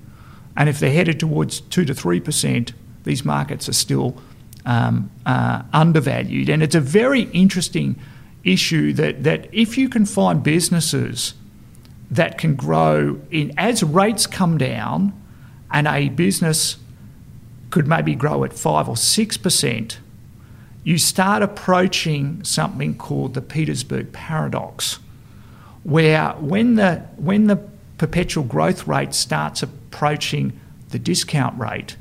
[0.57, 4.23] And if they're headed towards 2 to 3%, these markets are still
[4.65, 6.49] um, uh, undervalued.
[6.49, 7.97] And it's a very interesting
[8.45, 11.35] issue that, that if you can find businesses
[12.11, 15.13] that can grow in as rates come down
[15.73, 16.77] and a business
[17.71, 19.97] could maybe grow at 5 or 6%,
[20.85, 24.99] you start approaching something called the Petersburg paradox,
[25.85, 27.57] where when the, when the
[27.99, 30.59] perpetual growth rate starts approaching
[30.91, 31.97] the discount rate,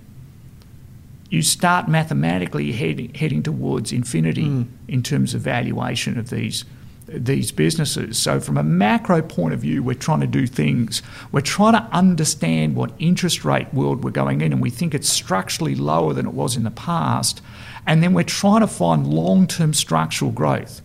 [1.30, 4.67] you start mathematically heading, heading towards infinity mm.
[4.88, 6.65] in terms of valuation of these
[7.13, 8.17] these businesses.
[8.17, 11.02] So, from a macro point of view, we're trying to do things.
[11.32, 15.10] We're trying to understand what interest rate world we're going in, and we think it's
[15.10, 17.41] structurally lower than it was in the past.
[17.86, 20.82] And then we're trying to find long term structural growth.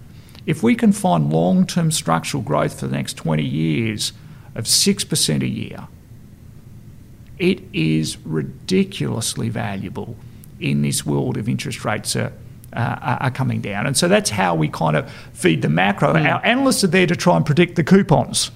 [0.46, 4.12] If we can find long term structural growth for the next 20 years
[4.54, 5.88] of 6% a year,
[7.38, 10.16] it is ridiculously valuable
[10.58, 12.32] in this world of interest rates are,
[12.72, 13.86] uh, are coming down.
[13.86, 16.14] And so that's how we kind of feed the macro.
[16.14, 16.32] Mm.
[16.32, 18.50] Our analysts are there to try and predict the coupons.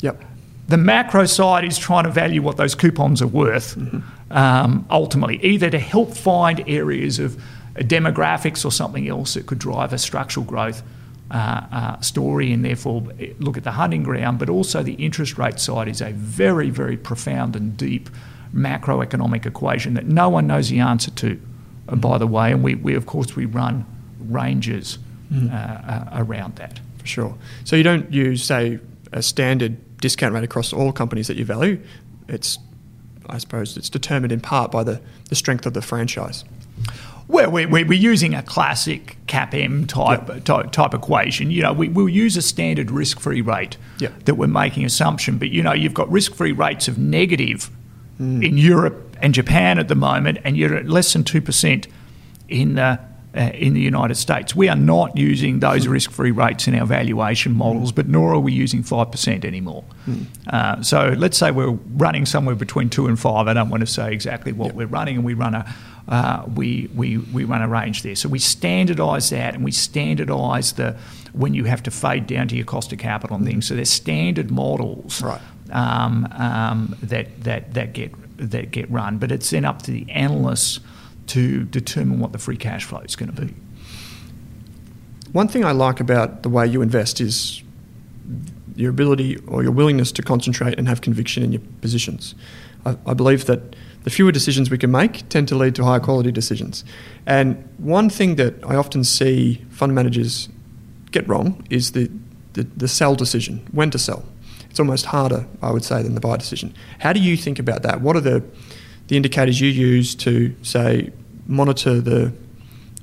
[0.00, 0.22] Yep.
[0.68, 4.00] The macro side is trying to value what those coupons are worth mm-hmm.
[4.30, 7.42] um, ultimately, either to help find areas of
[7.74, 10.82] demographics or something else that could drive a structural growth
[11.30, 13.02] uh, uh, story and therefore
[13.38, 16.96] look at the hunting ground, but also the interest rate side is a very, very
[16.96, 18.10] profound and deep
[18.54, 21.40] macroeconomic equation that no one knows the answer to,
[21.88, 22.52] uh, by the way.
[22.52, 23.86] And we, we of course, we run
[24.20, 24.98] ranges
[25.32, 25.52] mm.
[25.52, 26.80] uh, around that.
[26.98, 27.34] For sure.
[27.64, 28.80] So you don't use, say,
[29.12, 31.80] a standard discount rate across all companies that you value.
[32.28, 32.58] It's,
[33.28, 36.44] I suppose, it's determined in part by the, the strength of the franchise.
[37.28, 40.44] Well, we're, we're using a classic CAPM type, yep.
[40.44, 41.50] type, type equation.
[41.50, 44.24] You know, we, will use a standard risk-free rate yep.
[44.24, 47.70] that we're making assumption, but you know, you've got risk-free rates of negative
[48.18, 48.42] mm.
[48.42, 51.86] in Europe and Japan at the moment, and you're at less than 2%
[52.48, 52.98] in the,
[53.36, 54.54] uh, in the United States.
[54.54, 55.90] We are not using those mm.
[55.90, 57.96] risk free rates in our valuation models, mm.
[57.96, 59.84] but nor are we using 5% anymore.
[60.06, 60.26] Mm.
[60.46, 63.48] Uh, so let's say we're running somewhere between 2 and 5.
[63.48, 64.74] I don't want to say exactly what yep.
[64.74, 65.74] we're running, and we run a
[66.08, 68.14] uh, we, we, we run a range there.
[68.14, 70.96] So we standardise that and we standardise the
[71.34, 73.66] when you have to fade down to your cost of capital and things.
[73.66, 79.18] So there's standard models right um, um, that, that, that, get, that get run.
[79.18, 80.80] But it's then up to the analysts
[81.28, 83.54] to determine what the free cash flow is going to be.
[85.32, 87.62] One thing I like about the way you invest is
[88.76, 92.34] your ability or your willingness to concentrate and have conviction in your positions.
[92.86, 96.00] I, I, believe that the fewer decisions we can make tend to lead to higher
[96.00, 96.84] quality decisions.
[97.26, 100.48] And one thing that I often see fund managers
[101.10, 102.10] get wrong is the,
[102.52, 104.24] the, the sell decision, when to sell
[104.78, 106.72] it's almost harder, I would say, than the buy decision.
[107.00, 108.00] How do you think about that?
[108.00, 108.44] What are the
[109.08, 111.10] the indicators you use to say
[111.46, 112.32] monitor the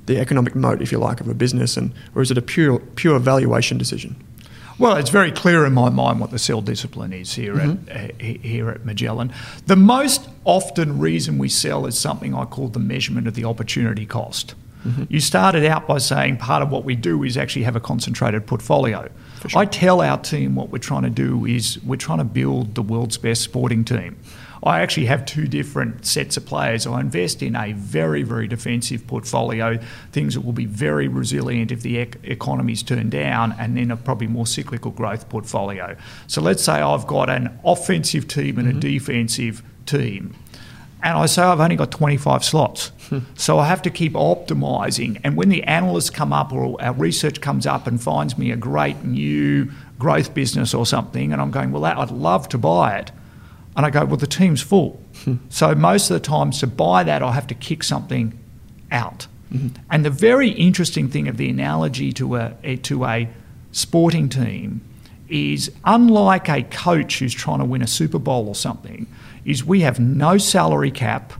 [0.06, 2.78] the economic moat, if you like, of a business, and or is it a pure
[2.78, 4.16] pure valuation decision?
[4.78, 7.88] Well, it's very clear in my mind what the sell discipline is here mm-hmm.
[7.90, 9.32] at uh, here at Magellan.
[9.66, 14.06] The most often reason we sell is something I call the measurement of the opportunity
[14.06, 14.54] cost.
[14.84, 15.04] Mm-hmm.
[15.08, 18.46] You started out by saying part of what we do is actually have a concentrated
[18.46, 19.10] portfolio.
[19.48, 19.60] Sure.
[19.60, 22.82] I tell our team what we're trying to do is we're trying to build the
[22.82, 24.16] world's best sporting team.
[24.66, 26.88] I actually have two different sets of players.
[26.88, 29.78] I invest in a very, very defensive portfolio,
[30.10, 33.96] things that will be very resilient if the ec- economy's turned down, and then a
[33.96, 35.96] probably more cyclical growth portfolio.
[36.26, 38.78] So let's say I've got an offensive team and mm-hmm.
[38.78, 40.34] a defensive team.
[41.00, 42.90] And I say I've only got 25 slots.
[43.08, 43.18] Hmm.
[43.36, 45.20] so I have to keep optimizing.
[45.22, 48.56] And when the analysts come up or our research comes up and finds me a
[48.56, 52.98] great new growth business or something, and I'm going, well, that, I'd love to buy
[52.98, 53.12] it
[53.76, 55.00] and I go, well, the team's full.
[55.24, 55.34] Hmm.
[55.50, 58.38] So most of the times to buy that, I have to kick something
[58.90, 59.26] out.
[59.52, 59.80] Mm-hmm.
[59.90, 63.28] And the very interesting thing of the analogy to a, to a
[63.72, 64.80] sporting team
[65.28, 69.06] is unlike a coach who's trying to win a Super Bowl or something,
[69.44, 71.32] is we have no salary cap.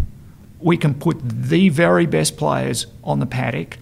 [0.61, 3.79] We can put the very best players on the paddock,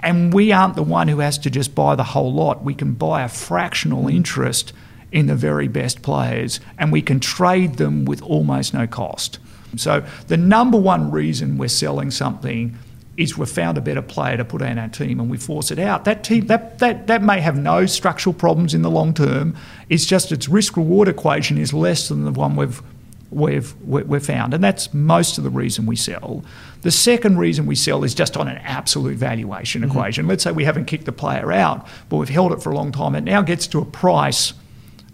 [0.00, 2.62] and we aren't the one who has to just buy the whole lot.
[2.62, 4.14] We can buy a fractional mm.
[4.14, 4.72] interest
[5.16, 9.38] in the very best players, and we can trade them with almost no cost.
[9.74, 12.76] So, the number one reason we're selling something
[13.16, 15.78] is we've found a better player to put in our team and we force it
[15.78, 16.04] out.
[16.04, 19.56] That team that, that, that may have no structural problems in the long term.
[19.88, 22.82] It's just its risk reward equation is less than the one we've
[23.30, 26.44] we've we've found, and that's most of the reason we sell.
[26.82, 29.92] The second reason we sell is just on an absolute valuation mm-hmm.
[29.92, 30.28] equation.
[30.28, 32.92] Let's say we haven't kicked the player out, but we've held it for a long
[32.92, 33.14] time.
[33.14, 34.52] It now gets to a price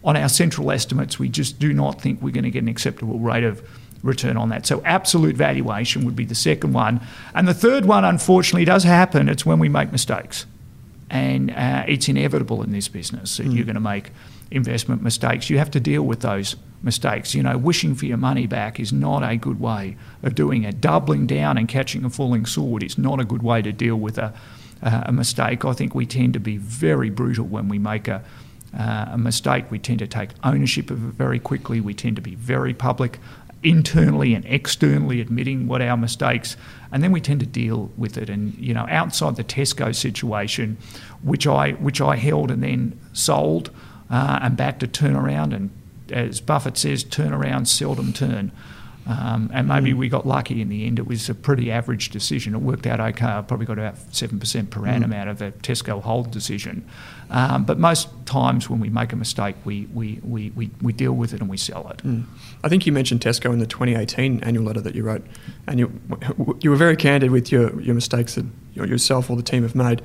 [0.05, 3.19] on our central estimates, we just do not think we're going to get an acceptable
[3.19, 3.63] rate of
[4.03, 4.67] return on that.
[4.67, 7.01] So absolute valuation would be the second one.
[7.35, 9.29] And the third one, unfortunately, does happen.
[9.29, 10.47] It's when we make mistakes.
[11.09, 13.55] And uh, it's inevitable in this business that mm.
[13.55, 14.11] you're going to make
[14.51, 15.51] investment mistakes.
[15.51, 17.35] You have to deal with those mistakes.
[17.35, 20.81] You know, wishing for your money back is not a good way of doing it.
[20.81, 24.19] Doubling down and catching a falling sword is not a good way to deal with
[24.19, 24.33] a,
[24.83, 25.65] uh, a mistake.
[25.65, 28.25] I think we tend to be very brutal when we make a,
[28.79, 31.81] uh, a mistake, we tend to take ownership of it very quickly.
[31.81, 33.19] We tend to be very public,
[33.63, 36.57] internally and externally admitting what our mistakes,
[36.91, 38.29] and then we tend to deal with it.
[38.29, 40.77] And you know, outside the Tesco situation,
[41.23, 43.71] which I which I held and then sold,
[44.11, 45.71] uh, and back to turn around, and
[46.11, 48.53] as Buffett says, turn around seldom turn.
[49.07, 49.97] Um, and maybe mm.
[49.97, 50.99] we got lucky in the end.
[50.99, 52.55] It was a pretty average decision.
[52.55, 53.27] It worked out okay.
[53.27, 55.17] I probably got about 7% per annum mm.
[55.17, 56.87] out of the Tesco hold decision.
[57.31, 61.15] Um, but most times when we make a mistake, we, we, we, we, we deal
[61.15, 61.99] with it and we sell it.
[61.99, 62.27] Mm.
[62.63, 65.27] I think you mentioned Tesco in the 2018 annual letter that you wrote,
[65.67, 66.01] and you,
[66.61, 70.03] you were very candid with your, your mistakes that yourself or the team have made.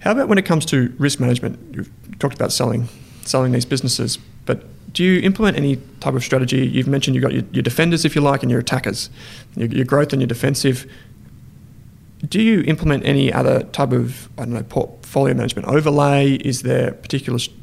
[0.00, 1.74] How about when it comes to risk management?
[1.74, 2.88] You've talked about selling,
[3.22, 6.66] selling these businesses, but do you implement any type of strategy?
[6.66, 9.10] You've mentioned you've got your, your defenders, if you like, and your attackers,
[9.56, 10.90] your, your, growth and your defensive.
[12.28, 16.34] Do you implement any other type of, I don't know, portfolio management overlay?
[16.34, 17.56] Is there a particular st-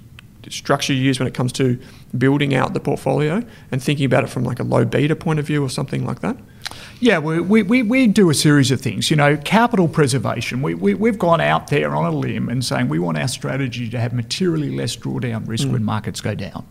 [0.50, 1.80] structure you use when it comes to
[2.18, 5.46] building out the portfolio and thinking about it from like a low beta point of
[5.46, 6.36] view or something like that?
[7.00, 9.10] Yeah, we, we, we do a series of things.
[9.10, 10.62] You know, capital preservation.
[10.62, 13.90] We, we, we've gone out there on a limb and saying we want our strategy
[13.90, 15.74] to have materially less drawdown risk mm.
[15.74, 16.66] when markets go down.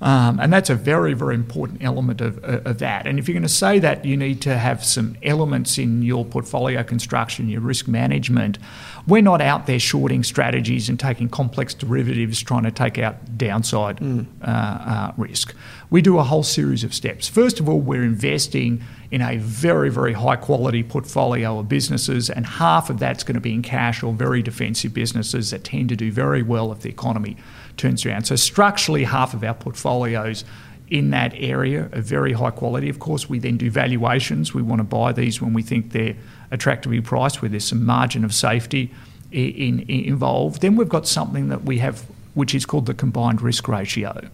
[0.00, 3.06] Um, and that's a very, very important element of, of that.
[3.06, 6.24] And if you're going to say that, you need to have some elements in your
[6.24, 8.58] portfolio construction, your risk management.
[9.06, 13.98] We're not out there shorting strategies and taking complex derivatives trying to take out downside
[13.98, 14.26] mm.
[14.42, 15.54] uh, uh, risk.
[15.88, 17.28] We do a whole series of steps.
[17.28, 22.44] First of all, we're investing in a very, very high quality portfolio of businesses, and
[22.44, 25.96] half of that's going to be in cash or very defensive businesses that tend to
[25.96, 27.36] do very well if the economy
[27.76, 28.24] turns around.
[28.24, 30.44] So structurally, half of our portfolios
[30.88, 32.88] in that area are very high quality.
[32.88, 34.54] Of course, we then do valuations.
[34.54, 36.16] We want to buy these when we think they're
[36.50, 38.92] attractively priced, where there's some margin of safety
[39.32, 40.62] in, in, involved.
[40.62, 44.28] Then we've got something that we have, which is called the combined risk ratio.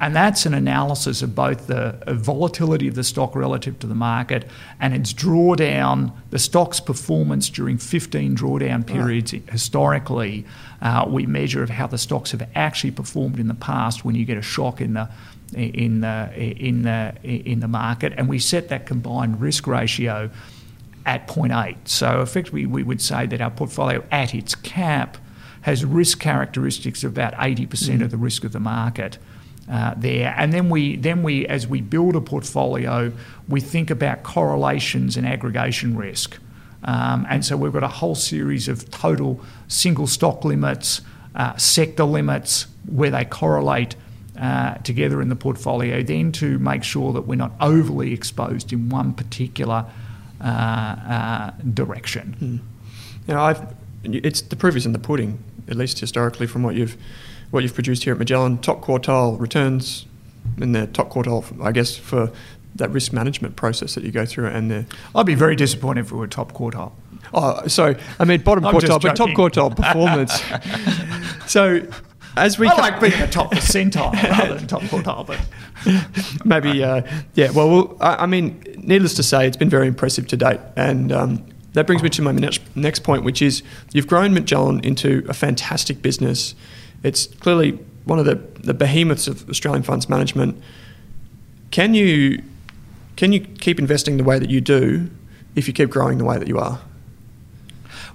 [0.00, 4.48] And that's an analysis of both the volatility of the stock relative to the market
[4.80, 9.48] and its drawdown, the stock's performance during 15 drawdown periods right.
[9.50, 10.44] historically.
[10.84, 14.24] Uh, we measure of how the stocks have actually performed in the past when you
[14.24, 15.08] get a shock in the
[15.54, 20.30] in the in the in the market, and we set that combined risk ratio
[21.06, 21.88] at 0.8.
[21.88, 25.18] So effectively, we would say that our portfolio at its cap
[25.62, 28.02] has risk characteristics of about 80% mm.
[28.02, 29.18] of the risk of the market
[29.70, 30.34] uh, there.
[30.36, 33.12] And then we, then we, as we build a portfolio,
[33.48, 36.38] we think about correlations and aggregation risk.
[36.84, 41.00] Um, and so we've got a whole series of total single stock limits,
[41.34, 43.96] uh, sector limits where they correlate
[44.38, 48.88] uh, together in the portfolio, then to make sure that we're not overly exposed in
[48.88, 49.86] one particular
[50.40, 52.36] uh, uh, direction.
[52.40, 53.28] Mm.
[53.28, 56.74] You know, I've, it's the proof is in the pudding, at least historically, from what
[56.74, 56.96] you've
[57.50, 58.58] what you've produced here at Magellan.
[58.58, 60.06] Top quartile returns
[60.60, 62.30] in the top quartile, I guess, for
[62.76, 64.46] that risk management process that you go through.
[64.46, 66.92] And the I'd be very disappointed if we were top quartile.
[67.32, 70.42] Oh, sorry, I mean bottom quartile, but top quartile performance.
[71.50, 71.86] so,
[72.36, 75.40] as we I like being a top percentile rather than top quartile, but
[76.44, 77.02] maybe, uh,
[77.34, 77.50] yeah.
[77.50, 81.12] Well, well I, I mean, needless to say, it's been very impressive to date, and
[81.12, 83.62] um, that brings me to my next, next point, which is
[83.92, 86.54] you've grown Magellan into a fantastic business.
[87.02, 90.62] It's clearly one of the, the behemoths of Australian funds management.
[91.70, 92.42] Can you
[93.16, 95.10] can you keep investing the way that you do
[95.54, 96.80] if you keep growing the way that you are?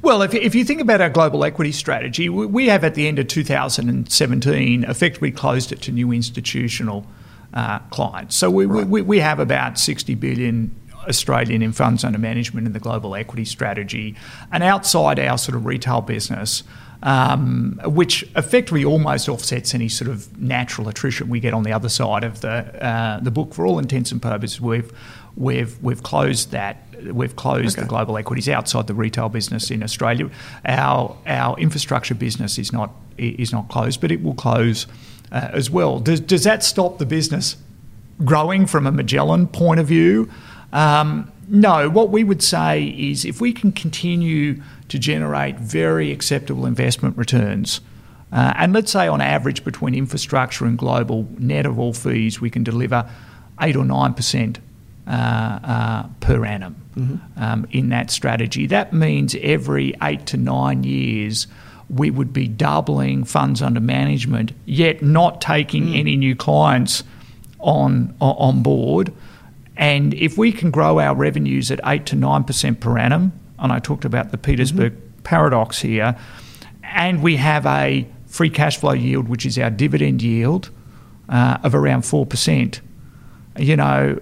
[0.01, 3.07] Well, if, if you think about our global equity strategy, we, we have at the
[3.07, 7.05] end of 2017 effectively closed it to new institutional
[7.53, 8.35] uh, clients.
[8.35, 8.87] So we, Right.
[8.87, 10.73] we, we have about 60 billion
[11.07, 14.15] Australian in funds under management in the global equity strategy.
[14.51, 16.63] And outside our sort of retail business,
[17.03, 21.89] um, which effectively almost offsets any sort of natural attrition we get on the other
[21.89, 23.53] side of the uh, the book.
[23.53, 24.91] For all intents and purposes, we've
[25.35, 26.85] we've we've closed that.
[27.13, 27.83] We've closed Okay.
[27.83, 30.29] the global equities outside the retail business in Australia.
[30.65, 34.85] Our our infrastructure business is not is not closed, but it will close
[35.31, 35.99] uh, as well.
[35.99, 37.55] Does does that stop the business
[38.25, 40.29] growing from a Magellan point of view?
[40.73, 46.65] Um, no, what we would say is if we can continue to generate very acceptable
[46.65, 47.81] investment returns,
[48.31, 52.49] uh, and let's say on average between infrastructure and global net of all fees, we
[52.49, 53.09] can deliver
[53.61, 54.59] eight or nine percent
[55.07, 56.75] uh, uh, per annum
[57.37, 58.67] um, in that strategy.
[58.67, 61.47] That means every eight to nine years
[61.89, 67.03] we would be doubling funds under management, yet not taking any new clients
[67.59, 69.11] on on board.
[69.79, 73.71] And if we can grow our revenues at eight to nine percent per annum, and
[73.71, 76.17] I talked about the Petersburg paradox here,
[76.83, 80.69] and we have a free cash flow yield, which is our dividend yield,
[81.29, 82.81] uh, of around four percent,
[83.57, 84.19] you know,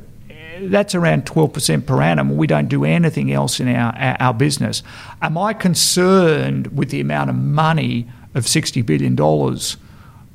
[0.62, 2.36] that's around 12% per annum.
[2.36, 4.82] We don't do anything else in our, our, our business.
[5.22, 9.16] Am I concerned with the amount of money of $60 billion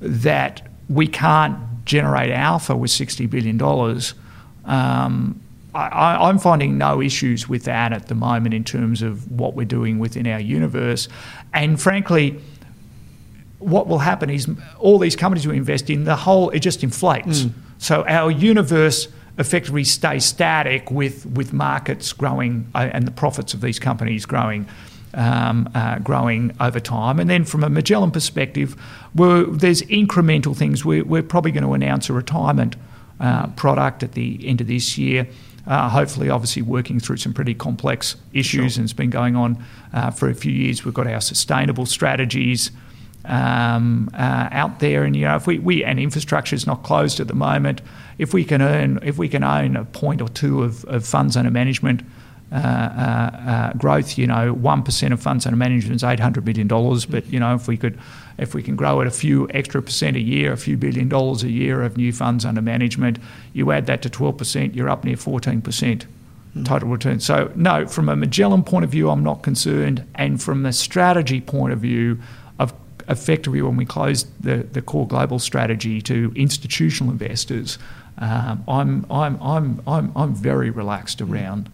[0.01, 3.59] that we can't generate alpha with $60 billion?
[4.65, 5.41] Um,
[5.75, 9.65] I, I'm finding no issues with that at the moment in terms of what we're
[9.65, 11.09] doing within our universe.
[11.55, 12.39] And frankly,
[13.59, 14.49] what will happen is
[14.79, 17.47] all these companies we invest in, the whole it just inflates.
[17.79, 19.09] So our universe
[19.39, 24.67] effectively stays static with with markets growing uh, and the profits of these companies growing.
[25.15, 28.77] Um, uh, growing over time, and then from a Magellan perspective,
[29.15, 30.87] we're, there's incremental things.
[30.87, 32.77] We're, we're probably going to announce a retirement
[33.23, 35.27] uh, product at the end of this year.
[35.67, 40.11] Uh, hopefully, obviously, working through some pretty complex issues, and it's been going on uh,
[40.11, 40.85] for a few years.
[40.85, 42.73] We've got our sustainable strategies
[43.25, 47.21] um, uh, out there, and you know, if we, we and infrastructure is not closed
[47.21, 47.81] at the moment,
[48.19, 51.37] if we can earn, if we can own a point or two of, of funds
[51.37, 52.03] under management.
[52.53, 56.45] Uh, uh, uh, growth, you know, one percent of funds under management is eight hundred
[56.45, 57.07] billion dollars.
[57.07, 57.99] But you know, if we could,
[58.37, 61.43] if we can grow at a few extra percent a year, a few billion dollars
[61.43, 63.19] a year of new funds under management,
[63.55, 66.05] you add that to twelve percent, you're up near fourteen percent
[66.65, 67.21] total return.
[67.21, 71.41] So no, from a Magellan point of view, I'm not concerned, and from the strategy
[71.41, 72.19] point of view,
[72.59, 72.75] of
[73.09, 77.79] effectively when we closed the, the core global strategy to institutional investors,
[78.19, 81.71] um, I'm, I'm, I'm, I'm, I'm very relaxed around.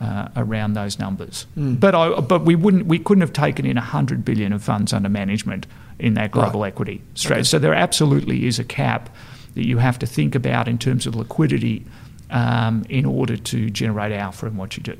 [0.00, 4.24] Uh, around those numbers, but I, but we wouldn't we couldn't have taken in hundred
[4.24, 5.66] billion of funds under management
[5.98, 7.44] in that global equity strategy.
[7.44, 9.14] So there absolutely is a cap
[9.54, 11.84] that you have to think about in terms of liquidity
[12.30, 14.96] um, in order to generate alpha in what you do.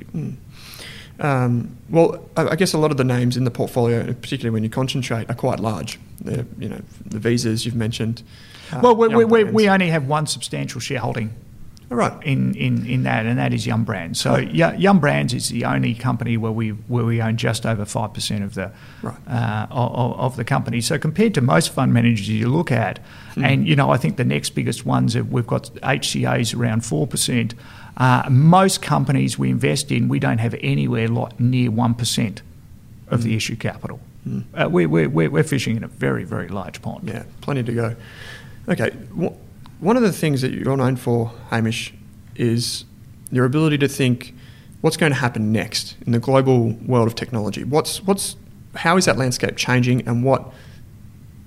[1.18, 4.70] Um, well, I guess a lot of the names in the portfolio, particularly when you
[4.70, 5.98] concentrate, are quite large.
[6.20, 8.22] They're, you know, the visas you've mentioned.
[8.72, 11.34] uh, Well, we, we, we, only have one substantial shareholding
[11.90, 12.22] right.
[12.26, 14.20] in, in, in that, and that is Yum Brands.
[14.20, 17.84] So Yu- Yum Brands is the only company where we where we own just over
[17.84, 18.70] five percent of the
[19.02, 19.16] Right.
[19.28, 20.80] uh, of, of the company.
[20.80, 22.98] So compared to most fund managers you look at,
[23.36, 27.06] and you know I think the next biggest ones are, we've got HCA's around four
[27.06, 27.54] percent.
[27.96, 32.40] Uh, most companies we invest in, we don't have anywhere like near one percent
[33.08, 34.00] of the issue capital.
[34.54, 37.08] Uh, we, we, we're, we're fishing in a very very large pond.
[37.08, 37.96] Yeah, plenty to go.
[38.68, 39.32] Okay, wh-
[39.80, 41.94] one of the things that you're known for, Hamish,
[42.36, 42.84] is
[43.32, 44.34] your ability to think
[44.80, 47.64] what's going to happen next in the global world of technology.
[47.64, 48.36] What's what's
[48.76, 50.52] how is that landscape changing, and what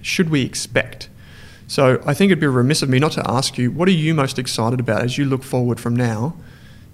[0.02, 1.10] should we expect?
[1.68, 4.14] So I think it'd be remiss of me not to ask you, what are you
[4.14, 6.36] most excited about as you look forward from now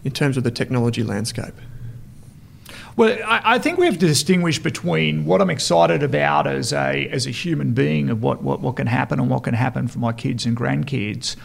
[0.03, 1.55] in terms of the technology landscape?
[3.00, 7.08] Well, I, I, think we have to distinguish between what I'm excited about as a
[7.08, 10.00] as a human being of what, what, what can happen and what can happen for
[10.00, 11.38] my kids and grandkids.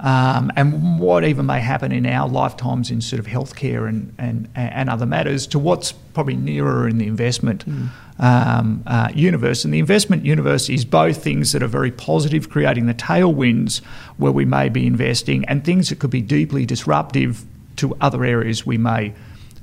[0.00, 4.48] Um, and what even may happen in our lifetimes in sort of healthcare and, and,
[4.54, 7.90] and other matters to what's probably nearer in the investment mm.
[8.18, 9.66] um, uh, universe.
[9.66, 13.84] And the investment universe is both things that are very positive, creating the tailwinds
[14.16, 17.44] where we may be investing, and things that could be deeply disruptive
[17.76, 19.12] to other areas we may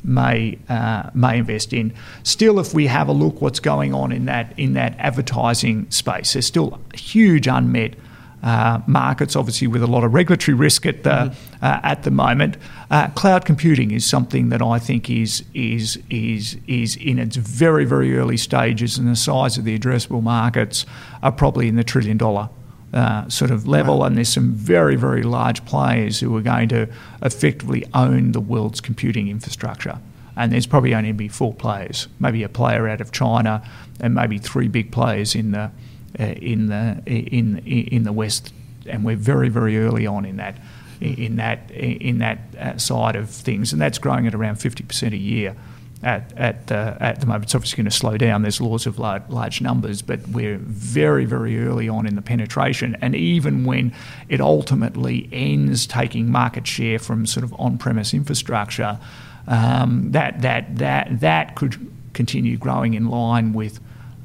[0.03, 1.93] may uh, may invest in.
[2.23, 6.33] Still, if we have a look what's going on in that in that advertising space,
[6.33, 7.95] there's still huge unmet.
[8.41, 11.65] Uh, markets, obviously, with a lot of regulatory risk at the mm-hmm.
[11.65, 12.55] uh, at the moment.
[12.89, 17.83] Uh, cloud computing is something that I think is is is is in its very
[17.83, 20.85] very early stages, and the size of the addressable markets
[21.21, 22.49] are probably in the trillion dollar
[22.93, 26.89] uh, sort of level, and there's some very, very large players who are going to
[27.21, 29.99] effectively own the world's computing infrastructure.
[30.35, 33.61] And there's probably only be four players, maybe a player out of China,
[33.99, 35.71] and maybe three big players in the
[36.19, 38.53] uh, in the in in the West.
[38.85, 40.57] And we're very, very early on in that
[41.01, 45.17] in that in that uh, side of things, and that's growing at around 50% a
[45.17, 45.55] year
[46.03, 47.45] at at, uh, at the moment.
[47.45, 48.41] It's obviously going to slow down.
[48.41, 52.95] There's laws of large, large, numbers, but we're very, very early on in the penetration.
[53.01, 53.93] And even when
[54.29, 58.99] it ultimately ends taking market share from sort of on-premise infrastructure,
[59.47, 63.79] um, that that that that could continue growing in line with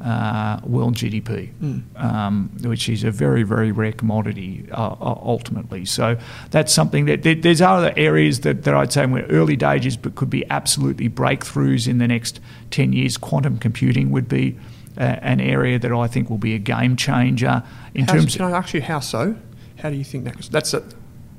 [0.05, 1.83] uh, world GDP, mm.
[2.01, 5.87] um, which is a very, very rare commodity uh, ultimately.
[5.87, 6.19] So
[6.51, 10.29] that's something that there's other areas that, that I'd say we're early stages, but could
[10.29, 12.41] be absolutely breakthroughs in the next
[12.71, 13.17] 10 years.
[13.17, 14.59] Quantum computing would be
[14.99, 17.63] uh, an area that I think will be a game changer
[17.95, 18.37] in how, terms.
[18.37, 19.37] Can I ask you how so?
[19.79, 20.37] How do you think that?
[20.51, 20.85] That's a,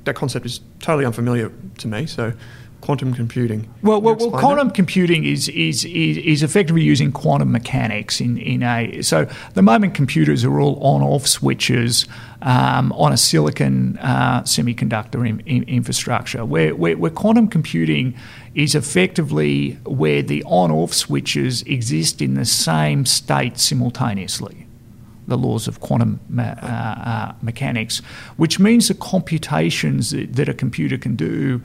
[0.05, 2.07] that concept is totally unfamiliar to me.
[2.07, 2.33] So
[2.85, 3.67] quantum computing.
[3.81, 4.75] Well, well, well quantum that?
[4.75, 9.95] computing is, is, is is effectively using quantum mechanics in, in a so the moment
[9.95, 12.05] computers are all on off switches
[12.43, 16.45] um, on a silicon uh, semiconductor in, in infrastructure.
[16.45, 18.15] Where, where, where quantum computing
[18.53, 24.67] is effectively where the on off switches exist in the same state simultaneously
[25.27, 27.97] the laws of quantum uh, uh, mechanics,
[28.37, 31.59] which means the computations that, that, a computer can do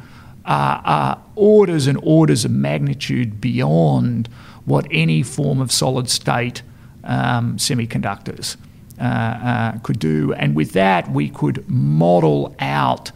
[0.45, 4.29] are, are orders and orders of magnitude beyond
[4.65, 6.63] what any form of solid state
[7.05, 8.57] um, semiconductors
[9.01, 10.33] uh, uh, could do.
[10.35, 13.13] And with that, we could model out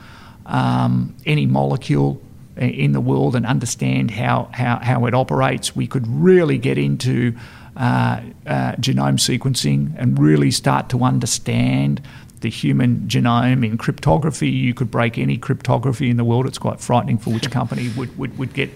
[0.46, 2.20] um, any molecule
[2.56, 5.74] in the world and understand how, how, how it operates.
[5.74, 7.34] We could really get into
[7.76, 12.00] uh, uh, genome sequencing and really start to understand
[12.44, 14.50] the human genome in cryptography.
[14.50, 16.46] You could break any cryptography in the world.
[16.46, 18.68] It's quite frightening for which company would, would, would get,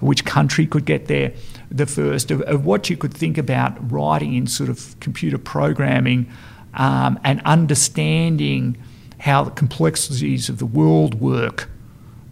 [0.00, 1.32] which country could get there
[1.70, 6.30] the first, of, of what you could think about writing in sort of computer programming
[6.74, 8.76] um, and understanding
[9.20, 11.70] how the complexities of the world work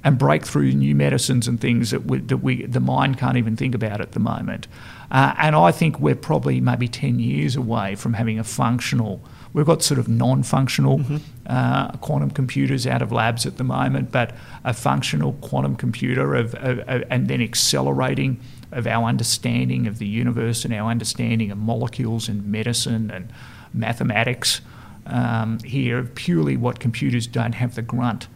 [0.04, 3.56] and break through new medicines and things that we, that we the mind can't even
[3.56, 4.68] think about at the moment.
[5.10, 9.22] Uh, and I think we're probably maybe 10 years away from having a functional
[9.52, 11.16] We've got sort of non functional mm-hmm.
[11.46, 14.34] uh, quantum computers out of labs at the moment, but
[14.64, 18.40] a functional quantum computer of, of, of, and then accelerating
[18.70, 23.30] of our understanding of the universe and our understanding of molecules and medicine and
[23.74, 24.62] mathematics
[25.06, 28.28] um, here, purely what computers don't have the grunt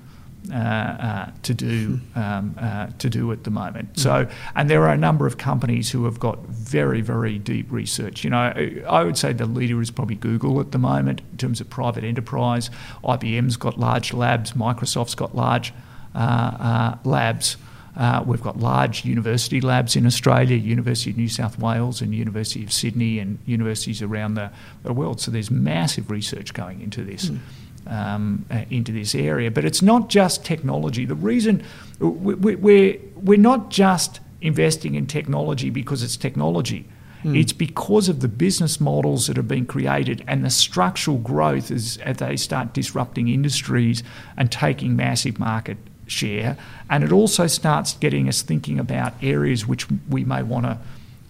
[0.51, 3.95] to do um, uh, to do at the moment.
[3.95, 4.01] Mm.
[4.01, 8.25] So, and there are a number of companies who have got very very deep research.
[8.25, 11.61] You know, I would say the leader is probably Google at the moment in terms
[11.61, 12.71] of private enterprise.
[13.05, 14.53] IBM's got large labs.
[14.53, 15.73] Microsoft's got large
[16.15, 17.57] uh, uh, labs.
[17.97, 22.63] Uh, we've got large university labs in Australia, University of New South Wales and University
[22.63, 24.51] of Sydney and universities around the,
[24.83, 25.19] the world.
[25.19, 27.31] So there's massive research going into this.
[27.31, 27.39] Mm
[27.87, 29.51] um, uh, into this area.
[29.51, 31.05] But it's not just technology.
[31.05, 31.63] The reason
[31.99, 36.87] we, we, we're, we're not just investing in technology because it's technology.
[37.25, 37.41] Mm.
[37.41, 41.99] It's because of the business models that have been created and the structural growth as,
[41.99, 44.03] as they start disrupting industries
[44.37, 46.57] and taking massive market share.
[46.89, 50.79] And it also starts getting us thinking about areas which we may want to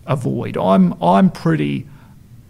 [0.07, 0.57] avoid.
[0.57, 1.87] I'm, I'm pretty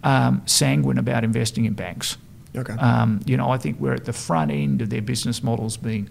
[0.03, 2.17] um, sanguine about investing in banks.
[2.55, 2.73] Okay.
[2.73, 6.09] Um, you know, I think we're at the front end of their business models being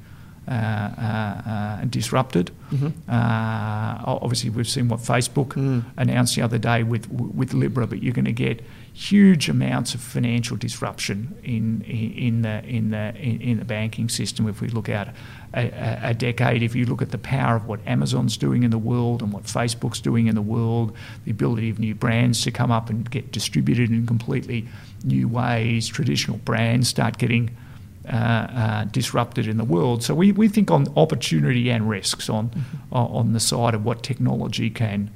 [0.48, 2.52] uh, uh, uh, disrupted.
[2.70, 3.10] Mm-hmm.
[3.10, 5.84] Uh, obviously, we've seen what Facebook Mm.
[5.96, 10.00] announced the other day with with Libra, but you're going to get huge amounts of
[10.00, 14.48] financial disruption in in the in the in, in the banking system.
[14.48, 15.08] If we look out
[15.52, 18.70] a, a, a decade, if you look at the power of what Amazon's doing in
[18.70, 20.92] the world and what Facebook's doing in the world,
[21.24, 24.68] the ability of new brands to come up and get distributed and completely
[25.06, 27.56] new ways, traditional brands start getting
[28.08, 30.02] uh, uh, disrupted in the world.
[30.02, 32.50] So we, we think on opportunity and risks on
[32.92, 35.10] on on the side of what technology can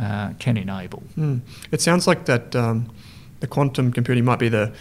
[0.00, 1.02] uh, can enable.
[1.16, 1.40] Mm.
[1.70, 2.90] It sounds like that um,
[3.40, 4.72] the quantum computing might be the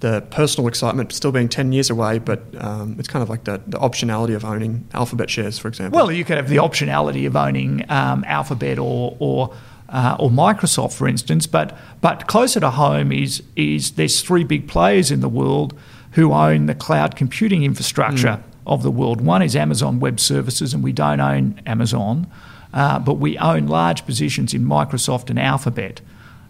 [0.00, 3.62] the personal excitement still being 10 years away, but um, it's kind of like the,
[3.66, 5.96] the optionality of owning Alphabet shares, for example.
[5.96, 9.54] Well, you could have the optionality of owning um, Alphabet or or
[9.88, 11.46] uh, or Microsoft, for instance.
[11.46, 15.78] But but closer to home is is there's three big players in the world
[16.12, 19.20] who own the cloud computing infrastructure of the world.
[19.20, 22.26] One is Amazon Web Services, and we don't own Amazon,
[22.72, 26.00] uh, but we own large positions in Microsoft and Alphabet.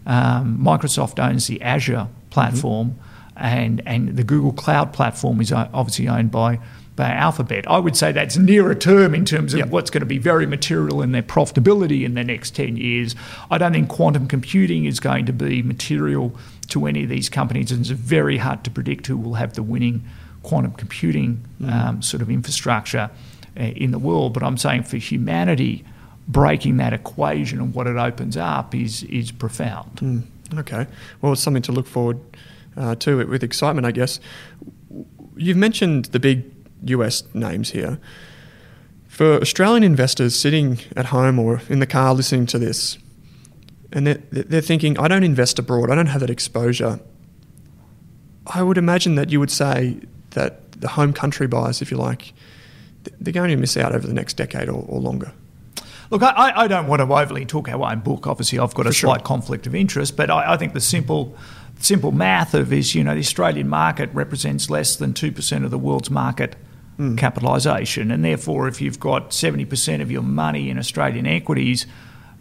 [0.05, 2.95] Um, Microsoft owns the Azure platform,
[3.35, 6.59] and and the Google Cloud platform is obviously owned by
[6.97, 7.65] by Alphabet.
[7.69, 9.69] I would say that's nearer term in terms of Yep.
[9.69, 13.15] what's going to be very material in their profitability in the next 10 years.
[13.49, 16.35] I don't think quantum computing is going to be material
[16.69, 19.63] to any of these companies, and it's very hard to predict who will have the
[19.63, 20.03] winning
[20.43, 23.09] quantum computing um, sort of infrastructure
[23.57, 24.33] uh, in the world.
[24.33, 25.85] But I'm saying for humanity,
[26.27, 29.95] breaking that equation and what it opens up is is profound.
[29.97, 30.23] Mm,
[30.59, 30.87] okay.
[31.21, 32.19] Well, it's something to look forward
[32.75, 34.19] uh, to with excitement, I guess.
[35.35, 37.99] You've mentioned the big US names here.
[39.07, 42.97] For Australian investors sitting at home or in the car listening to this,
[43.91, 46.99] and they're, they're thinking, I don't invest abroad, I don't have that exposure.
[48.45, 49.99] I would imagine that you would say
[50.31, 52.33] that the home country buyers, if you like,
[53.19, 55.31] they're going to miss out over the next decade or, or longer.
[56.09, 58.27] Look, I, I- don't want to overly talk our own book.
[58.27, 59.09] Obviously, I've got a sure.
[59.09, 61.35] slight conflict of interest, but I, I think the simple,
[61.79, 65.71] simple math of is you know the Australian market represents less than two percent of
[65.71, 66.55] the world's market
[66.97, 71.85] capitalisation, and therefore, if you've got seventy percent of your money in Australian equities,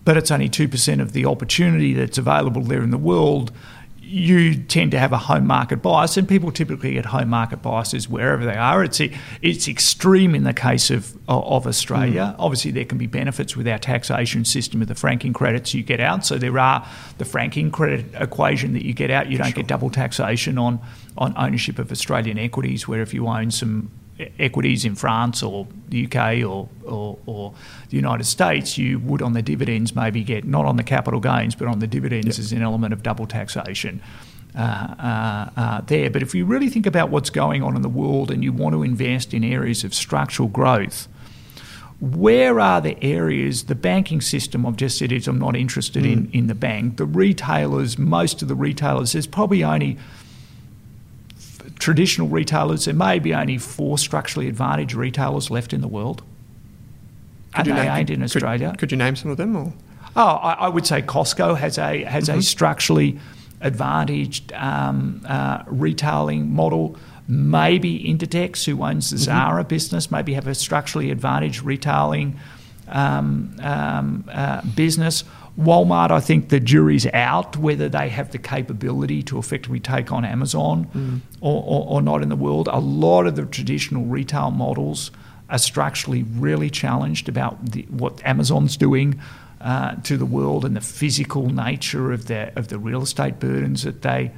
[0.05, 3.53] but it's only two percent of the opportunity that's available there in the world.
[4.09, 8.09] You tend to have a home market bias, and people typically get home market biases
[8.09, 8.85] wherever they are.
[8.85, 9.01] It's
[9.43, 12.35] it's extreme in the case of of Australia.
[12.35, 12.37] Mm.
[12.39, 15.99] Obviously, there can be benefits with our taxation system of the franking credits you get
[16.01, 16.25] out.
[16.25, 16.87] So there are
[17.19, 19.29] the franking credit equation that you get out.
[19.29, 20.79] You don't get double taxation on
[21.19, 23.91] on ownership of Australian equities, where if you own some
[24.39, 27.55] equities in France or the UK or, or, or
[27.91, 31.55] the United States, you would on the dividends maybe get not on the capital gains,
[31.55, 34.01] but on the dividends as an element of double taxation.
[34.55, 34.61] Uh,
[34.99, 36.09] uh, uh, there.
[36.09, 38.73] But if you really think about what's going on in the world and you want
[38.73, 41.09] to invest in areas of structural growth,
[42.01, 46.31] where are the areas the banking system I've just said is I'm not interested in
[46.33, 46.97] in the bank.
[46.97, 49.99] The retailers, most of the retailers, there's probably only
[51.79, 52.85] traditional retailers.
[52.85, 56.23] There may be only four structurally advantaged retailers left in the world,
[57.55, 58.75] and they name- ain't in could- Australia.
[58.79, 59.57] Could, you name some of them?
[59.57, 59.73] Or?
[60.15, 63.19] Oh, I, I would say Costco has a has a structurally
[63.61, 66.97] advantaged um, uh, retailing model.
[67.29, 72.39] Maybe Inditex, who owns the Zara business, maybe have a structurally advantaged retailing
[72.89, 75.25] um, um, uh, business.
[75.59, 80.25] Walmart, I think the jury's out whether they have the capability to effectively take on
[80.25, 82.69] Amazon or, or, or not in the world.
[82.71, 85.11] A lot of the traditional retail models
[85.49, 89.21] are structurally really challenged about the, what Amazon's doing
[89.61, 93.85] uh, to the world and the physical nature of the of the real estate burdens
[93.85, 94.31] that they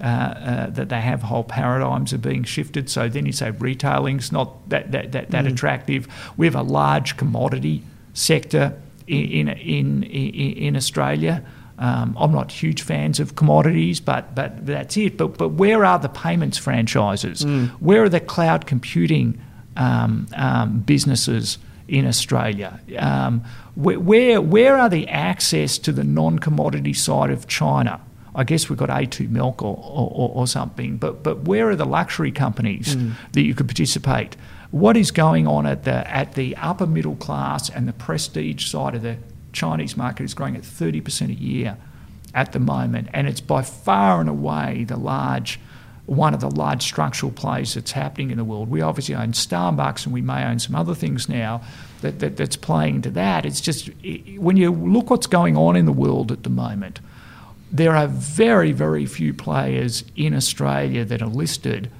[0.00, 1.22] uh, uh, that they have.
[1.22, 2.88] Whole paradigms are being shifted.
[2.88, 6.08] So then you say retailing's not that that that, that attractive.
[6.38, 7.82] We have a large commodity
[8.14, 11.44] sector in in in, in Australia.
[11.78, 15.16] Um, I'm not huge fans of commodities, but but that's it.
[15.16, 17.44] But but where are the payments franchises?
[17.80, 19.40] Where are the cloud computing
[19.76, 22.78] um, um, businesses in Australia?
[22.98, 23.42] Um,
[23.74, 28.00] where, where where are the access to the non-commodity side of China?
[28.34, 31.84] I guess we've got A2 Milk or, or, or something, but but where are the
[31.86, 32.96] luxury companies
[33.32, 34.36] that you could participate?
[34.72, 38.94] What is going on at the at the upper middle class and the prestige side
[38.94, 39.18] of the
[39.52, 41.76] Chinese market is growing at 30% a year
[42.34, 45.60] at the moment, and it's by far and away the large
[46.06, 48.70] one of the large structural plays that's happening in the world.
[48.70, 51.62] We obviously own Starbucks and we may own some other things now
[52.00, 53.46] that, that that's playing to that.
[53.46, 53.90] It's just
[54.36, 57.00] when you look what's going on in the world at the moment,
[57.70, 61.90] there are very, very few players in Australia that are listed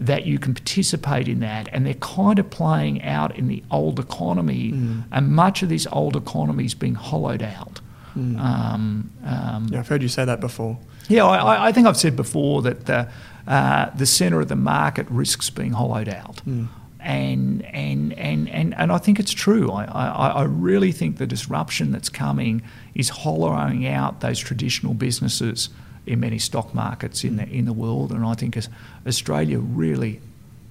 [0.00, 3.98] that you can participate in that, and they're kind of playing out in the old
[4.00, 5.04] economy, Mm.
[5.12, 7.80] and much of this old economy is being hollowed out.
[8.18, 8.38] Mm.
[8.40, 10.78] Um, um, Yeah, I've heard you say that before.
[11.08, 13.08] yeah, I, I- think I've said before that the,
[13.46, 16.42] uh, the centre of the market risks being hollowed out.
[16.48, 16.68] Mm.
[17.00, 19.70] And, and, and, and, and I think it's true.
[19.72, 22.62] I, I, I really think the disruption that's coming
[22.94, 25.68] is hollowing out those traditional businesses
[26.06, 28.12] in many stock markets in the, in the world.
[28.12, 28.58] And I think
[29.06, 30.20] Australia really,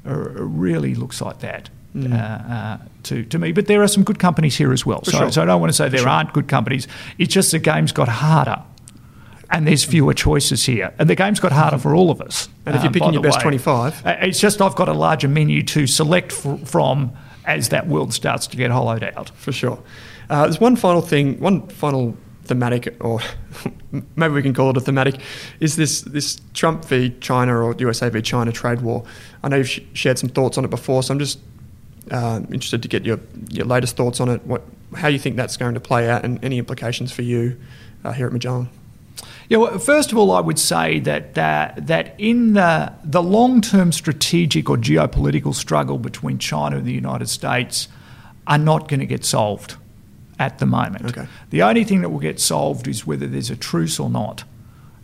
[0.05, 1.69] uh, really looks like that.
[1.95, 2.13] Mm.
[2.13, 5.03] Uh, uh, to, to me, but there are some good companies here as well.
[5.03, 5.31] So, sure.
[5.31, 6.09] so I don't want to say there sure.
[6.09, 6.87] aren't good companies.
[7.17, 8.63] It's just the game's got harder
[9.51, 10.93] and there's fewer choices here.
[10.97, 12.47] And the game's got harder for all of us.
[12.65, 13.43] And if you're um, picking your best way.
[13.43, 17.11] 25, Uh, it's just I've got a larger menu to select f- from
[17.45, 19.29] as that world starts to get hollowed out.
[19.31, 19.79] for sure.
[20.29, 22.15] Uh, there's one final thing, one final
[22.51, 23.21] thematic, or
[24.17, 25.15] maybe we can call it a thematic,
[25.61, 29.03] is this this Trump v China or USA v China trade war.
[29.41, 31.39] I know you've sh- shared some thoughts on it before, so I'm just
[32.11, 34.45] uh, interested to get your your latest thoughts on it.
[34.45, 34.63] What
[34.97, 37.57] how you think that's going to play out, and any implications for you
[38.03, 38.69] uh, here at Magellan.
[39.47, 43.61] Yeah, well, first of all, I would say that uh, that in the the long
[43.61, 47.87] term strategic or geopolitical struggle between China and the United States
[48.45, 49.77] are not going to get solved
[50.41, 51.05] at the moment.
[51.05, 51.27] Okay.
[51.51, 54.43] The only thing that will get solved is whether there's a truce or not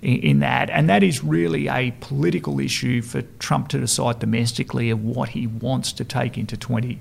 [0.02, 4.90] in, in that, and that is really a political issue for Trump to decide domestically
[4.90, 7.00] of what he wants to take into 20.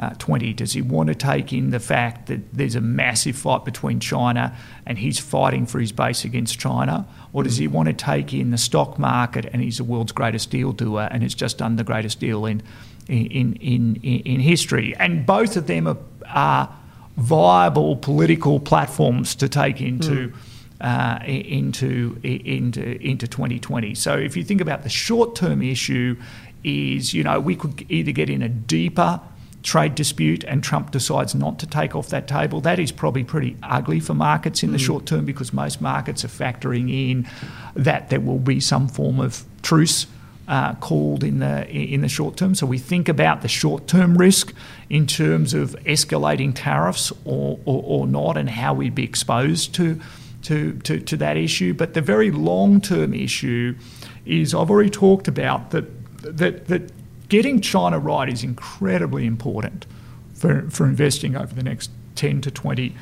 [0.00, 0.52] Uh, 20.
[0.52, 4.56] Does he want to take in the fact that there's a massive fight between China
[4.86, 7.04] and he's fighting for his base against China?
[7.32, 10.52] Or does he want to take in the stock market and he's the world's greatest
[10.52, 12.62] deal doer and has just done the greatest deal in,
[13.08, 14.94] in, in, in, in history?
[15.00, 16.77] And both of them are, are
[17.18, 20.32] viable political platforms to take into.
[20.80, 23.96] Uh, into into into 2020.
[23.96, 26.16] So if you think about the short-term issue,
[26.62, 29.20] is you know we could either get in a deeper
[29.62, 32.60] trade dispute and Trump decides not to take off that table.
[32.60, 36.28] That is probably pretty ugly for markets in the short term because most markets are
[36.28, 37.28] factoring in
[37.74, 40.06] that there will be some form of truce
[40.48, 42.54] uh, called in the in the short term.
[42.54, 44.54] So we think about the short term risk
[44.88, 50.00] in terms of escalating tariffs or, or, or not, and how we'd be exposed to,
[50.42, 51.74] to to to that issue.
[51.74, 53.76] But the very long term issue
[54.24, 55.84] is I've already talked about that
[56.22, 56.92] that that
[57.28, 59.84] getting China right is incredibly important
[60.32, 62.94] for for investing over the next ten to twenty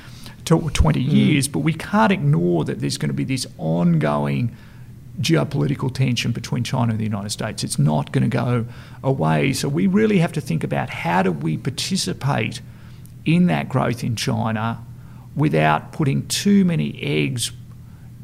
[0.47, 4.57] to 20 years, but we can't ignore that there's going to be this ongoing
[5.20, 7.64] geopolitical tension between China and the United States.
[7.64, 8.66] It's not going to go
[9.02, 9.52] away.
[9.52, 12.60] So we really have to think about how do we participate
[13.24, 14.84] in that growth in China
[15.34, 17.52] without putting too many eggs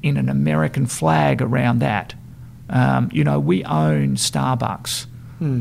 [0.02, 2.14] in an American flag around that.
[2.70, 5.06] Um, you know, we own Starbucks.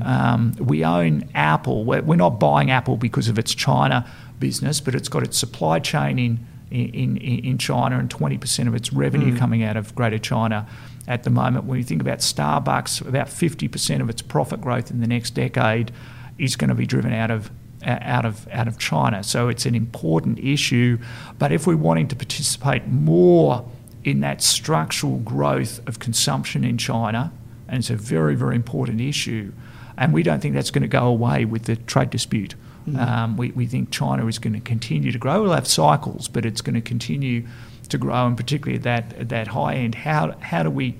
[0.03, 1.83] Um, we own Apple.
[1.85, 4.09] We're, we're not buying Apple because of its China
[4.39, 8.73] business, but it's got its supply chain in in, in, in China and 20% of
[8.73, 10.65] its revenue coming out of Greater China
[11.07, 11.65] at the moment.
[11.65, 15.91] When you think about Starbucks, about 50% of its profit growth in the next decade
[16.37, 17.51] is going to be driven out of
[17.83, 19.23] out of out of China.
[19.23, 20.99] So it's an important issue.
[21.39, 23.65] But if we're wanting to participate more
[24.03, 27.31] in that structural growth of consumption in China,
[27.67, 29.51] and it's a very very important issue,
[29.97, 32.55] and we don't think that's going to go away with the trade dispute.
[32.97, 35.43] Um, we, we think China is going to continue to grow.
[35.43, 37.45] We'll have cycles, but it's going to continue
[37.91, 39.95] to grow, and particularly at that at that high end.
[39.95, 40.95] How how do we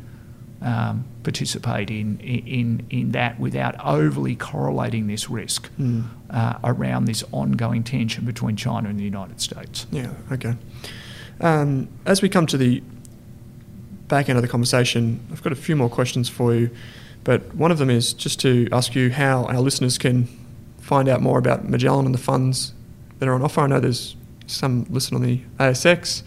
[0.61, 5.69] um, participate in, in in that without overly correlating this risk
[6.29, 9.87] uh, around this ongoing tension between China and the United States?
[9.91, 10.55] Yeah, okay.
[11.39, 12.83] Um, as we come to the
[14.07, 16.69] back end of the conversation, I've got a few more questions for you,
[17.23, 20.27] but one of them is just to ask you how our listeners can
[20.79, 22.73] find out more about Magellan and the funds
[23.19, 23.61] that are on offer.
[23.61, 24.15] I know there's
[24.45, 26.23] some listed on the ASX.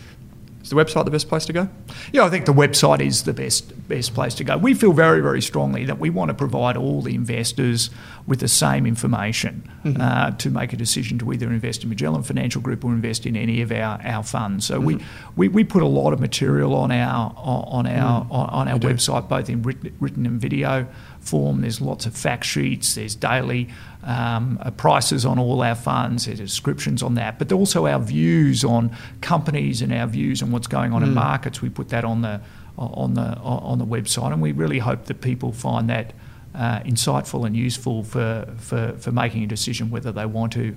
[0.64, 1.68] Is the website the best place to go?
[2.10, 4.56] Yeah, I think the website is the best best place to go.
[4.56, 7.90] We feel very very strongly that we want to provide all the investors
[8.26, 10.00] with the same information mm-hmm.
[10.00, 13.36] uh, to make a decision to either invest in Magellan Financial Group or invest in
[13.36, 14.64] any of our, our funds.
[14.64, 15.32] So we, mm-hmm.
[15.36, 18.32] we, we put a lot of material on our on our mm-hmm.
[18.32, 20.86] on, on our website, both in written, written and video
[21.24, 21.60] form.
[21.60, 22.94] There's lots of fact sheets.
[22.94, 23.68] There's daily
[24.02, 26.26] um, uh, prices on all our funds.
[26.26, 30.66] There's descriptions on that, but also our views on companies and our views on what's
[30.66, 31.62] going on in markets.
[31.62, 32.40] We put that on the
[32.76, 36.12] on the on the website, and we really hope that people find that
[36.54, 40.76] uh, insightful and useful for, for for making a decision whether they want to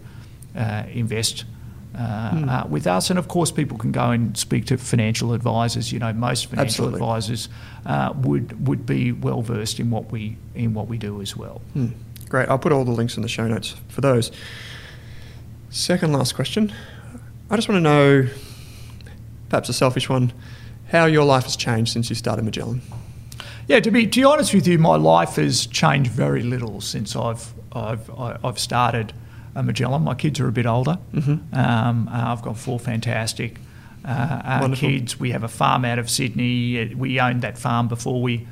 [0.55, 1.45] uh, invest
[1.97, 2.49] uh, mm.
[2.49, 3.09] uh, with us.
[3.09, 5.91] And of course, people can go and speak to financial advisors.
[5.91, 6.99] You know, most financial Absolutely.
[6.99, 7.49] advisors
[7.85, 11.61] uh, would would be well versed in what we in what we do as well.
[11.75, 11.93] Mm.
[12.29, 12.49] Great.
[12.49, 14.31] I'll put all the links in the show notes for those.
[15.69, 16.73] Second last question.
[17.49, 18.29] I just want to know,
[19.49, 20.33] perhaps a selfish one,
[20.89, 22.81] how your life has changed since you started Magellan.
[23.67, 27.15] Yeah, to be to be honest with you, my life has changed very little since
[27.15, 28.09] I've I've
[28.43, 29.13] I've started
[29.63, 30.03] Magellan.
[30.03, 30.99] My kids are a bit older.
[31.13, 31.55] Mm-hmm.
[31.55, 33.59] Um, uh, I've got four fantastic
[34.05, 35.19] uh, uh kids.
[35.19, 36.93] We have a farm out of Sydney.
[36.95, 38.47] We owned that farm before we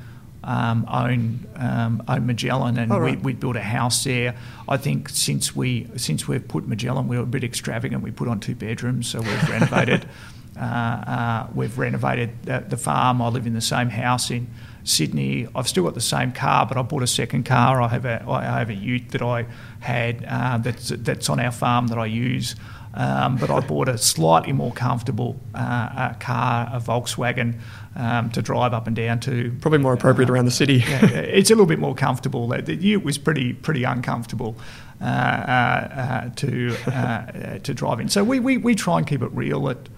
[0.46, 3.16] um, own um, own Magellan, and right.
[3.16, 4.36] we, we built a house there.
[4.68, 8.02] I think since we since we've put Magellan, we were a bit extravagant.
[8.02, 10.08] We put on two bedrooms, so we've renovated.
[10.58, 13.20] Uh, uh, we've renovated the, the, farm.
[13.20, 14.46] I live in the same house in
[14.86, 15.48] Sydney.
[15.54, 17.82] I've still got the same car, but I bought a second car.
[17.82, 19.46] I have a I have a Ute that I
[19.80, 22.54] had uh, that's that's on our farm that I use.
[22.94, 27.58] Um, but I bought a slightly more comfortable uh, car, a Volkswagen,
[27.94, 29.54] um, to drive up and down to.
[29.60, 30.76] Probably more appropriate uh, around the city.
[30.76, 32.48] yeah, it's a little bit more comfortable.
[32.48, 34.56] The Ute was pretty pretty uncomfortable
[35.02, 38.08] uh, uh, uh to to drive in.
[38.08, 39.88] So we, we, we try and keep it real at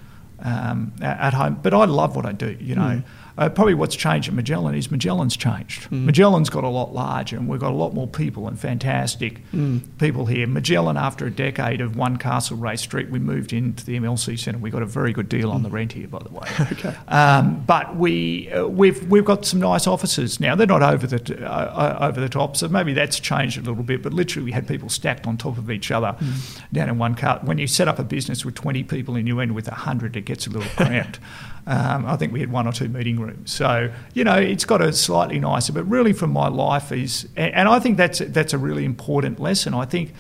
[0.41, 1.61] um, at home.
[1.63, 2.57] But I love what I do.
[2.59, 2.83] You know.
[2.83, 3.05] Mm.
[3.39, 5.89] Uh, probably what's changed at Magellan is Magellan's changed.
[5.91, 6.05] Mm.
[6.07, 9.81] Magellan's got a lot larger, and we've got a lot more people and fantastic mm.
[9.99, 10.47] people here.
[10.47, 14.59] Magellan, after a decade of one Castle Castlereagh Street, we moved into the MLC Centre.
[14.59, 16.49] We got a very good deal on the rent here, by the way.
[16.73, 16.95] okay.
[17.09, 20.55] Um, but we uh, we've we've got some nice offices now.
[20.55, 23.85] They're not over the uh, uh, over the top, so maybe that's changed a little
[23.85, 24.03] bit.
[24.03, 26.61] But literally, we had people stacked on top of each other mm.
[26.73, 27.41] down in one car.
[27.43, 30.23] When you set up a business with twenty people and you end with hundred, it
[30.23, 31.21] gets a little cramped.
[31.69, 33.53] Um, I think we had one or two meeting rooms.
[33.53, 37.69] So, you know, it's got a slightly nicer, but really from my life is, and
[37.69, 39.75] I think that's, that's a really important lesson.
[39.75, 40.15] I think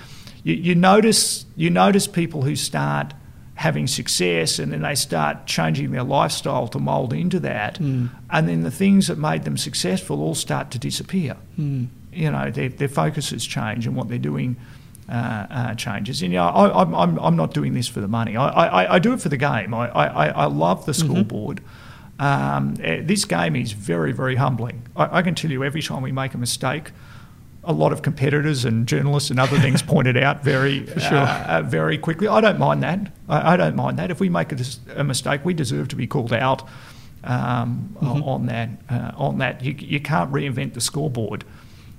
[0.44, 3.14] you, you notice, you notice people who start
[3.54, 7.78] having success and then they start changing their lifestyle to mould into that.
[7.78, 8.10] Mm.
[8.28, 11.34] And then the things that made them successful all start to disappear.
[11.58, 11.88] Mm.
[12.12, 14.56] You know, their, their focuses change and what they're doing
[15.08, 16.22] uh, uh, changes.
[16.22, 18.36] And you know, I, am I'm, I'm not doing this for the money.
[18.36, 19.72] I, I, I do it for the game.
[19.72, 21.62] I, I, I love the scoreboard.
[21.62, 22.22] Mm-hmm.
[22.22, 24.82] Um, eh, this game is very, very humbling.
[24.96, 26.90] I, I, can tell you every time we make a mistake,
[27.62, 31.16] a lot of competitors and journalists and other things pointed out very, sure.
[31.16, 32.26] uh, uh, very quickly.
[32.26, 33.12] I don't mind that.
[33.28, 34.10] I, I, don't mind that.
[34.10, 34.58] If we make a,
[34.96, 36.64] a, mistake, we deserve to be called out
[37.22, 38.22] um, mm-hmm.
[38.24, 38.70] on that.
[38.90, 41.44] Uh, on that, you, you can't reinvent the scoreboard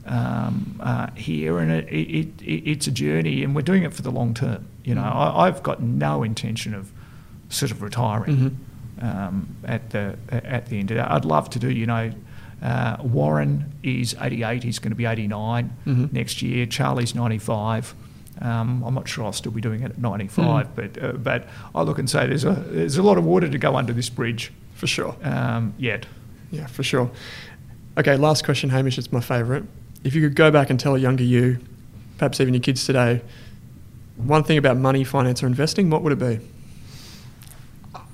[0.09, 4.01] um, uh, here, and it, it, it, it's a journey, and we're doing it for
[4.01, 4.67] the long term.
[4.83, 6.91] You know, I, have got no intention of
[7.49, 9.05] sort of retiring mm-hmm.
[9.05, 11.11] um, at the at the end of that.
[11.11, 12.11] I'd love to do, you know.
[12.61, 14.63] Uh, Warren is 88.
[14.63, 16.05] He's going to be 89 mm-hmm.
[16.13, 16.65] next year.
[16.65, 17.95] Charlie's 95.
[18.41, 20.75] Um, I'm not sure I'll still be doing it at 95, mm.
[20.75, 23.57] but uh, but I look and say there's a there's a lot of water to
[23.59, 25.15] go under this bridge for sure.
[25.21, 26.07] Um, yet,
[26.49, 27.11] yeah, for sure.
[27.97, 28.97] Okay, last question, Hamish.
[28.97, 29.65] It's my favourite
[30.03, 31.59] if you could go back and tell a younger you,
[32.17, 33.21] perhaps even your kids today,
[34.17, 36.39] one thing about money, finance, or investing, what would it be?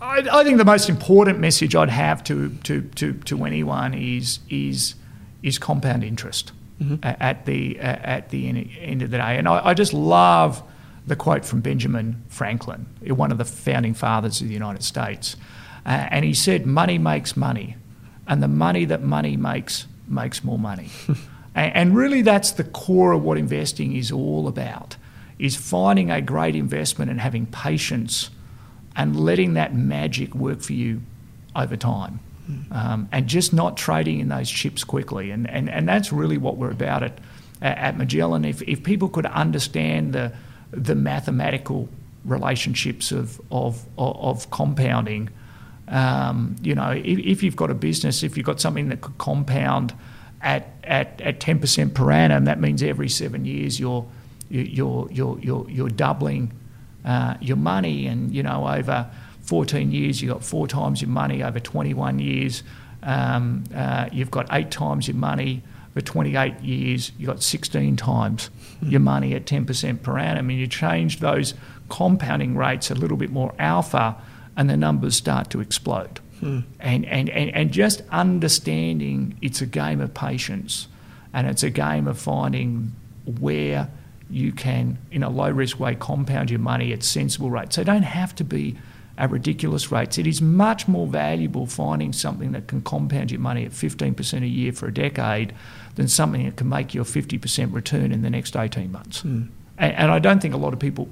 [0.01, 4.39] I, I think the most important message I'd have to, to, to, to anyone is,
[4.49, 4.95] is,
[5.41, 6.97] is compound interest mm-hmm.
[7.03, 8.47] at, the, at the
[8.79, 9.37] end of the day.
[9.37, 10.61] And I, I just love
[11.07, 15.35] the quote from Benjamin Franklin, one of the founding fathers of the United States.
[15.85, 17.75] Uh, and he said, Money makes money,
[18.27, 20.89] and the money that money makes makes more money.
[21.55, 24.97] And really, that's the core of what investing is all about:
[25.39, 28.29] is finding a great investment and having patience,
[28.95, 31.01] and letting that magic work for you
[31.55, 32.19] over time,
[32.71, 35.31] um, and just not trading in those chips quickly.
[35.31, 37.19] And and, and that's really what we're about at
[37.61, 38.43] at Magellan.
[38.43, 40.33] If if people could understand the
[40.71, 41.87] the mathematical
[42.25, 45.29] relationships of of of, compounding.
[45.87, 49.19] Um, you know, if, if, you've got a business, if you've got something that could
[49.19, 49.93] compound
[50.45, 54.05] at, at, at 10% per annum, that means every seven years you're,
[54.47, 56.53] you're, you're, you're, you're doubling
[57.03, 58.05] uh, your money.
[58.05, 59.09] And, you know, over
[59.41, 61.43] 14 years, you've got four times your money.
[61.43, 62.61] Over 21 years,
[63.01, 65.63] um, uh, you've got eight times your money.
[65.95, 68.49] For 28 years, you've got 16 times
[68.81, 70.49] your money at 10% per annum.
[70.51, 71.55] And you change those
[71.89, 74.15] compounding rates a little bit more alpha,
[74.55, 76.19] and the numbers start to explode.
[76.41, 76.63] Mm.
[76.79, 80.87] And, and, and, and just understanding it's a game of patience
[81.33, 82.93] and it's a game of finding
[83.39, 83.89] where
[84.29, 87.75] you can, in a low risk way, compound your money at sensible rates.
[87.75, 88.77] They don't have to be
[89.17, 90.17] at ridiculous rates.
[90.17, 94.47] It is much more valuable finding something that can compound your money at 15% a
[94.47, 95.53] year for a decade
[95.95, 99.21] than something that can make you a 50% return in the next 18 months.
[99.21, 99.49] Mm.
[99.77, 101.07] And, and I don't think a lot of people